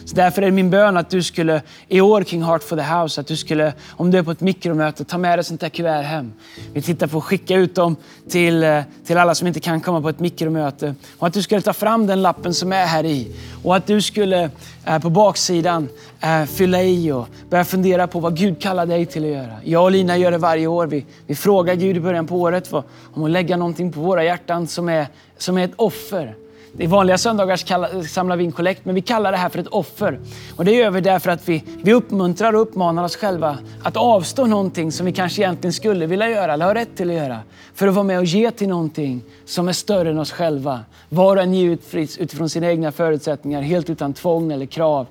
Så 0.05 0.15
därför 0.15 0.41
är 0.41 0.51
min 0.51 0.69
bön 0.69 0.97
att 0.97 1.09
du 1.09 1.23
skulle 1.23 1.61
i 1.87 2.01
år 2.01 2.23
kring 2.23 2.43
Heart 2.43 2.63
for 2.63 2.75
the 2.75 2.83
House, 2.83 3.21
att 3.21 3.27
du 3.27 3.35
skulle, 3.35 3.73
om 3.89 4.11
du 4.11 4.17
är 4.17 4.23
på 4.23 4.31
ett 4.31 4.41
mikromöte, 4.41 5.05
ta 5.05 5.17
med 5.17 5.37
dig 5.37 5.45
sånt 5.45 5.61
där 5.61 5.69
kuvert 5.69 6.03
hem. 6.03 6.33
Vi 6.73 6.81
tittar 6.81 7.07
på 7.07 7.17
att 7.17 7.23
skicka 7.23 7.55
ut 7.55 7.75
dem 7.75 7.95
till, 8.29 8.63
eh, 8.63 8.81
till 9.05 9.17
alla 9.17 9.35
som 9.35 9.47
inte 9.47 9.59
kan 9.59 9.81
komma 9.81 10.01
på 10.01 10.09
ett 10.09 10.19
mikromöte. 10.19 10.95
Och 11.17 11.27
att 11.27 11.33
du 11.33 11.41
skulle 11.41 11.61
ta 11.61 11.73
fram 11.73 12.07
den 12.07 12.21
lappen 12.21 12.53
som 12.53 12.73
är 12.73 12.85
här 12.85 13.05
i. 13.05 13.35
Och 13.63 13.75
att 13.75 13.87
du 13.87 14.01
skulle 14.01 14.49
eh, 14.85 14.99
på 14.99 15.09
baksidan 15.09 15.89
eh, 16.19 16.45
fylla 16.45 16.83
i 16.83 17.11
och 17.11 17.27
börja 17.49 17.65
fundera 17.65 18.07
på 18.07 18.19
vad 18.19 18.37
Gud 18.37 18.61
kallar 18.61 18.85
dig 18.85 19.05
till 19.05 19.23
att 19.23 19.29
göra. 19.29 19.53
Jag 19.63 19.83
och 19.83 19.91
Lina 19.91 20.17
gör 20.17 20.31
det 20.31 20.37
varje 20.37 20.67
år. 20.67 20.87
Vi, 20.87 21.05
vi 21.27 21.35
frågar 21.35 21.75
Gud 21.75 21.97
i 21.97 21.99
början 21.99 22.27
på 22.27 22.35
året 22.35 22.67
för, 22.67 22.83
om 23.13 23.23
att 23.23 23.31
lägga 23.31 23.57
någonting 23.57 23.91
på 23.91 23.99
våra 23.99 24.23
hjärtan 24.23 24.67
som 24.67 24.89
är, 24.89 25.07
som 25.37 25.57
är 25.57 25.65
ett 25.65 25.73
offer 25.75 26.35
i 26.79 26.87
vanliga 26.87 27.17
söndagar 27.17 28.03
samlar 28.03 28.35
vi 28.37 28.43
in 28.43 28.51
kollekt, 28.51 28.85
men 28.85 28.95
vi 28.95 29.01
kallar 29.01 29.31
det 29.31 29.37
här 29.37 29.49
för 29.49 29.59
ett 29.59 29.67
offer. 29.67 30.19
Och 30.55 30.65
det 30.65 30.71
gör 30.71 30.91
vi 30.91 31.01
därför 31.01 31.31
att 31.31 31.49
vi, 31.49 31.63
vi 31.83 31.93
uppmuntrar 31.93 32.53
och 32.53 32.61
uppmanar 32.61 33.03
oss 33.03 33.15
själva 33.15 33.57
att 33.83 33.97
avstå 33.97 34.45
någonting 34.45 34.91
som 34.91 35.05
vi 35.05 35.11
kanske 35.11 35.41
egentligen 35.41 35.73
skulle 35.73 36.05
vilja 36.05 36.29
göra 36.29 36.53
eller 36.53 36.65
har 36.65 36.75
rätt 36.75 36.97
till 36.97 37.09
att 37.09 37.15
göra. 37.15 37.39
För 37.73 37.87
att 37.87 37.93
vara 37.93 38.03
med 38.03 38.17
och 38.17 38.25
ge 38.25 38.51
till 38.51 38.67
någonting 38.67 39.21
som 39.45 39.67
är 39.67 39.73
större 39.73 40.09
än 40.09 40.19
oss 40.19 40.31
själva. 40.31 40.79
Var 41.09 41.35
och 41.35 41.43
en 41.43 41.53
ger 41.53 41.77
utifrån 41.93 42.49
sina 42.49 42.67
egna 42.67 42.91
förutsättningar, 42.91 43.61
helt 43.61 43.89
utan 43.89 44.13
tvång 44.13 44.51
eller 44.51 44.65
krav. 44.65 45.07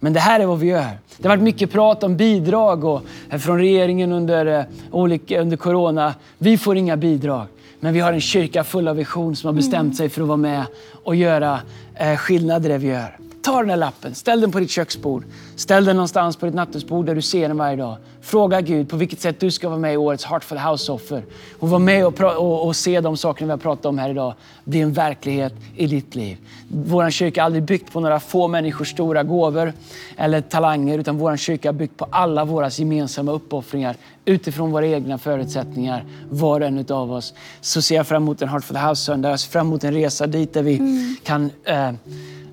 Men 0.00 0.12
det 0.12 0.20
här 0.20 0.40
är 0.40 0.46
vad 0.46 0.58
vi 0.58 0.66
gör. 0.66 0.98
Det 1.16 1.28
har 1.28 1.36
varit 1.36 1.42
mycket 1.42 1.72
prat 1.72 2.02
om 2.02 2.16
bidrag 2.16 2.84
och, 2.84 3.00
eh, 3.30 3.38
från 3.38 3.58
regeringen 3.58 4.12
under, 4.12 4.46
eh, 4.46 4.64
olika, 4.90 5.40
under 5.40 5.56
corona. 5.56 6.14
Vi 6.38 6.58
får 6.58 6.76
inga 6.76 6.96
bidrag. 6.96 7.46
Men 7.80 7.94
vi 7.94 8.00
har 8.00 8.12
en 8.12 8.20
kyrka 8.20 8.64
full 8.64 8.88
av 8.88 8.96
vision 8.96 9.36
som 9.36 9.48
har 9.48 9.54
bestämt 9.54 9.96
sig 9.96 10.08
för 10.08 10.22
att 10.22 10.28
vara 10.28 10.36
med 10.36 10.66
och 11.04 11.16
göra 11.16 11.60
eh, 11.94 12.16
skillnad 12.16 12.66
i 12.66 12.68
det 12.68 12.78
vi 12.78 12.86
gör. 12.86 13.18
Ta 13.46 13.60
den 13.60 13.70
här 13.70 13.76
lappen, 13.76 14.14
ställ 14.14 14.40
den 14.40 14.52
på 14.52 14.60
ditt 14.60 14.70
köksbord. 14.70 15.24
Ställ 15.56 15.84
den 15.84 15.96
någonstans 15.96 16.36
på 16.36 16.46
ditt 16.46 16.54
nattduksbord 16.54 17.06
där 17.06 17.14
du 17.14 17.22
ser 17.22 17.48
den 17.48 17.56
varje 17.56 17.76
dag. 17.76 17.96
Fråga 18.20 18.60
Gud 18.60 18.88
på 18.88 18.96
vilket 18.96 19.20
sätt 19.20 19.40
du 19.40 19.50
ska 19.50 19.68
vara 19.68 19.78
med 19.78 19.94
i 19.94 19.96
årets 19.96 20.24
Heart 20.24 20.44
for 20.44 20.56
the 20.56 20.62
House-offer. 20.62 21.22
Och 21.58 21.70
vara 21.70 21.78
med 21.78 22.06
och, 22.06 22.20
och, 22.20 22.66
och, 22.66 22.76
se 22.76 23.00
de 23.00 23.16
sakerna 23.16 23.46
vi 23.46 23.50
har 23.50 23.58
pratat 23.58 23.86
om 23.86 23.98
här 23.98 24.10
idag 24.10 24.34
bli 24.64 24.80
en 24.80 24.92
verklighet 24.92 25.54
i 25.76 25.86
ditt 25.86 26.14
liv. 26.14 26.38
Vår 26.68 27.10
kyrka 27.10 27.40
är 27.40 27.44
aldrig 27.44 27.62
byggt 27.62 27.92
på 27.92 28.00
några 28.00 28.20
få 28.20 28.48
människors 28.48 28.90
stora 28.90 29.22
gåvor 29.22 29.72
eller 30.16 30.40
talanger, 30.40 30.98
utan 30.98 31.18
vår 31.18 31.36
kyrka 31.36 31.68
är 31.68 31.72
byggt 31.72 31.96
på 31.96 32.06
alla 32.10 32.44
våra 32.44 32.68
gemensamma 32.68 33.32
uppoffringar 33.32 33.96
utifrån 34.24 34.70
våra 34.70 34.86
egna 34.86 35.18
förutsättningar, 35.18 36.04
var 36.30 36.60
och 36.60 36.66
en 36.66 36.86
av 36.88 37.12
oss. 37.12 37.34
Så 37.60 37.82
ser 37.82 37.96
jag 37.96 38.06
fram 38.06 38.22
emot 38.22 38.42
en 38.42 38.48
Heart 38.48 38.64
for 38.64 38.74
the 38.74 38.80
House-söndag. 38.80 39.30
Jag 39.30 39.40
ser 39.40 39.50
fram 39.50 39.66
emot 39.66 39.84
en 39.84 39.94
resa 39.94 40.26
dit 40.26 40.54
där 40.54 40.62
vi 40.62 40.78
mm. 40.78 41.16
kan 41.24 41.50
eh, 41.64 41.92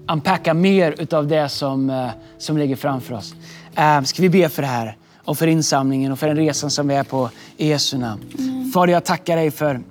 unpacka 0.07 0.53
mer 0.53 0.95
utav 0.97 1.27
det 1.27 1.49
som, 1.49 1.89
eh, 1.89 2.09
som 2.37 2.57
ligger 2.57 2.75
framför 2.75 3.15
oss. 3.15 3.35
Eh, 3.75 4.01
ska 4.01 4.21
vi 4.21 4.29
be 4.29 4.49
för 4.49 4.61
det 4.61 4.67
här 4.67 4.97
och 5.25 5.37
för 5.37 5.47
insamlingen 5.47 6.11
och 6.11 6.19
för 6.19 6.27
den 6.27 6.37
resan 6.37 6.71
som 6.71 6.87
vi 6.87 6.95
är 6.95 7.03
på 7.03 7.29
i 7.57 7.67
Jesu 7.67 7.97
namn. 7.97 8.21
Mm. 8.39 8.71
Fader, 8.71 8.93
jag 8.93 9.05
tackar 9.05 9.35
dig 9.35 9.51
för 9.51 9.81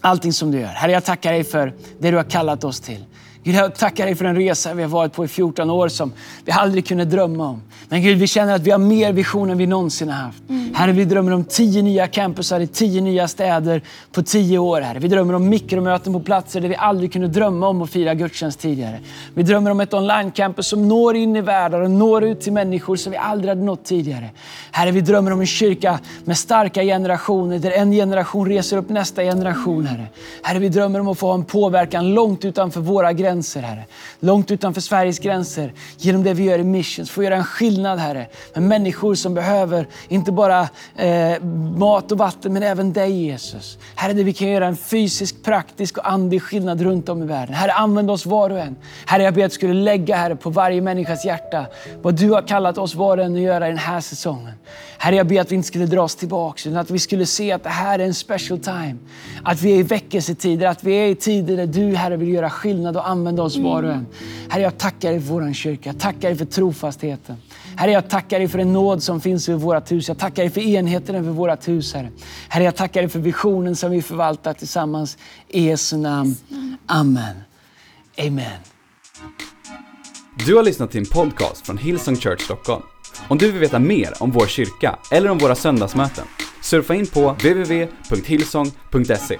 allting 0.00 0.32
som 0.32 0.50
du 0.50 0.60
gör. 0.60 0.66
Herre, 0.66 0.92
jag 0.92 1.04
tackar 1.04 1.32
dig 1.32 1.44
för 1.44 1.74
det 1.98 2.10
du 2.10 2.16
har 2.16 2.24
kallat 2.24 2.64
oss 2.64 2.80
till. 2.80 3.04
Gud, 3.42 3.54
jag 3.54 3.74
tackar 3.74 4.06
dig 4.06 4.14
för 4.14 4.24
en 4.24 4.36
resa 4.36 4.74
vi 4.74 4.82
har 4.82 4.88
varit 4.88 5.12
på 5.12 5.24
i 5.24 5.28
14 5.28 5.70
år 5.70 5.88
som 5.88 6.12
vi 6.44 6.52
aldrig 6.52 6.86
kunde 6.86 7.04
drömma 7.04 7.48
om. 7.48 7.62
Men 7.88 8.02
Gud, 8.02 8.18
vi 8.18 8.26
känner 8.26 8.54
att 8.54 8.62
vi 8.62 8.70
har 8.70 8.78
mer 8.78 9.12
vision 9.12 9.50
än 9.50 9.58
vi 9.58 9.66
någonsin 9.66 10.08
har 10.08 10.16
haft. 10.16 10.42
Mm. 10.48 10.74
Herre, 10.74 10.92
vi 10.92 11.04
drömmer 11.04 11.32
om 11.32 11.44
tio 11.44 11.82
nya 11.82 12.06
campusar 12.06 12.60
i 12.60 12.66
tio 12.66 13.00
nya 13.00 13.28
städer 13.28 13.82
på 14.12 14.22
tio 14.22 14.58
år. 14.58 14.80
Herre. 14.80 14.98
Vi 14.98 15.08
drömmer 15.08 15.34
om 15.34 15.48
mikromöten 15.48 16.12
på 16.12 16.20
platser 16.20 16.60
där 16.60 16.68
vi 16.68 16.76
aldrig 16.76 17.12
kunde 17.12 17.28
drömma 17.28 17.68
om 17.68 17.82
att 17.82 17.90
fira 17.90 18.14
gudstjänst 18.14 18.60
tidigare. 18.60 19.00
Vi 19.34 19.42
drömmer 19.42 19.70
om 19.70 19.80
ett 19.80 19.94
online-campus 19.94 20.66
som 20.66 20.88
når 20.88 21.16
in 21.16 21.36
i 21.36 21.40
världar 21.40 21.80
och 21.80 21.90
når 21.90 22.24
ut 22.24 22.40
till 22.40 22.52
människor 22.52 22.96
som 22.96 23.12
vi 23.12 23.18
aldrig 23.18 23.48
hade 23.48 23.62
nått 23.62 23.84
tidigare. 23.84 24.30
Herre, 24.70 24.90
vi 24.90 25.00
drömmer 25.00 25.30
om 25.30 25.40
en 25.40 25.46
kyrka 25.46 25.98
med 26.24 26.38
starka 26.38 26.82
generationer 26.82 27.58
där 27.58 27.70
en 27.70 27.92
generation 27.92 28.48
reser 28.48 28.76
upp 28.76 28.88
nästa 28.88 29.22
generation. 29.22 29.86
Herre, 29.86 30.06
herre 30.42 30.58
vi 30.58 30.68
drömmer 30.68 31.00
om 31.00 31.08
att 31.08 31.18
få 31.18 31.26
ha 31.26 31.34
en 31.34 31.44
påverkan 31.44 32.14
långt 32.14 32.44
utanför 32.44 32.80
våra 32.80 33.12
gränser. 33.12 33.29
Herre. 33.30 33.84
Långt 34.20 34.50
utanför 34.50 34.80
Sveriges 34.80 35.18
gränser 35.18 35.72
genom 35.96 36.22
det 36.22 36.34
vi 36.34 36.44
gör 36.44 36.58
i 36.58 36.64
Missions. 36.64 37.10
Få 37.10 37.22
göra 37.22 37.36
en 37.36 37.44
skillnad 37.44 37.98
Herre 37.98 38.26
med 38.54 38.62
människor 38.62 39.14
som 39.14 39.34
behöver 39.34 39.86
inte 40.08 40.32
bara 40.32 40.68
eh, 40.96 41.42
mat 41.76 42.12
och 42.12 42.18
vatten 42.18 42.52
men 42.52 42.62
även 42.62 42.92
dig 42.92 43.12
Jesus. 43.12 43.78
Herre, 43.94 44.12
där 44.12 44.24
vi 44.24 44.32
kan 44.32 44.48
göra 44.48 44.66
en 44.66 44.76
fysisk, 44.76 45.42
praktisk 45.42 45.98
och 45.98 46.10
andlig 46.10 46.42
skillnad 46.42 46.80
runt 46.80 47.08
om 47.08 47.22
i 47.22 47.26
världen. 47.26 47.54
Herre, 47.54 47.72
använd 47.72 48.10
oss 48.10 48.26
var 48.26 48.50
och 48.50 48.58
en. 48.58 48.76
Herre, 49.06 49.22
jag 49.22 49.34
ber 49.34 49.44
att 49.44 49.50
du 49.50 49.54
skulle 49.54 49.74
lägga 49.74 50.16
Herre, 50.16 50.36
på 50.36 50.50
varje 50.50 50.80
människas 50.80 51.24
hjärta 51.24 51.66
vad 52.02 52.14
du 52.14 52.30
har 52.30 52.42
kallat 52.42 52.78
oss 52.78 52.94
var 52.94 53.18
och 53.18 53.24
en 53.24 53.34
att 53.34 53.40
göra 53.40 53.66
i 53.66 53.70
den 53.70 53.78
här 53.78 54.00
säsongen. 54.00 54.54
Herre, 54.98 55.16
jag 55.16 55.26
ber 55.26 55.40
att 55.40 55.52
vi 55.52 55.56
inte 55.56 55.68
skulle 55.68 55.86
dra 55.86 56.02
oss 56.02 56.16
tillbaka 56.16 56.68
utan 56.68 56.80
att 56.80 56.90
vi 56.90 56.98
skulle 56.98 57.26
se 57.26 57.52
att 57.52 57.62
det 57.62 57.68
här 57.68 57.98
är 57.98 58.04
en 58.04 58.14
special 58.14 58.58
time. 58.58 58.96
Att 59.44 59.62
vi 59.62 59.72
är 59.72 59.76
i 59.76 59.82
väckelsetider, 59.82 60.66
att 60.66 60.84
vi 60.84 60.94
är 60.94 61.06
i 61.06 61.14
tider 61.14 61.56
där 61.56 61.66
du 61.66 61.96
Herre 61.96 62.16
vill 62.16 62.28
göra 62.28 62.50
skillnad 62.50 62.96
och 62.96 63.08
använda 63.08 63.19
oss 63.26 63.56
var 63.56 63.82
och 63.82 63.92
en. 63.92 64.06
Herre, 64.48 64.62
jag 64.62 64.78
tackar 64.78 65.10
dig 65.10 65.20
för 65.20 65.28
vår 65.28 65.52
kyrka. 65.52 65.88
Jag 65.88 65.98
tackar 65.98 66.28
dig 66.28 66.36
för 66.36 66.44
trofastheten. 66.44 67.36
Herre, 67.76 67.90
jag 67.90 68.10
tackar 68.10 68.38
dig 68.38 68.48
för 68.48 68.58
den 68.58 68.72
nåd 68.72 69.02
som 69.02 69.20
finns 69.20 69.48
över 69.48 69.58
vårt 69.58 69.92
hus. 69.92 70.08
Jag 70.08 70.18
tackar 70.18 70.42
dig 70.42 70.50
för 70.50 70.60
enheten 70.60 71.14
över 71.14 71.32
vårt 71.32 71.68
hus, 71.68 71.94
Herre. 71.94 72.10
Herre, 72.48 72.64
jag 72.64 72.76
tackar 72.76 73.00
dig 73.00 73.10
för 73.10 73.18
visionen 73.18 73.76
som 73.76 73.90
vi 73.90 74.02
förvaltar 74.02 74.52
tillsammans. 74.52 75.18
I 75.48 75.66
Jesu 75.66 75.96
namn. 75.96 76.36
Amen. 76.86 77.36
Amen. 78.18 78.58
Du 80.46 80.56
har 80.56 80.62
lyssnat 80.62 80.90
till 80.90 81.00
en 81.00 81.06
podcast 81.06 81.66
från 81.66 81.78
Hillsong 81.78 82.16
Church 82.16 82.40
Stockholm. 82.40 82.82
Om 83.28 83.38
du 83.38 83.52
vill 83.52 83.60
veta 83.60 83.78
mer 83.78 84.12
om 84.18 84.30
vår 84.30 84.46
kyrka 84.46 84.98
eller 85.10 85.30
om 85.30 85.38
våra 85.38 85.54
söndagsmöten, 85.54 86.24
surfa 86.62 86.94
in 86.94 87.06
på 87.06 87.30
www.hillsong.se. 87.30 89.36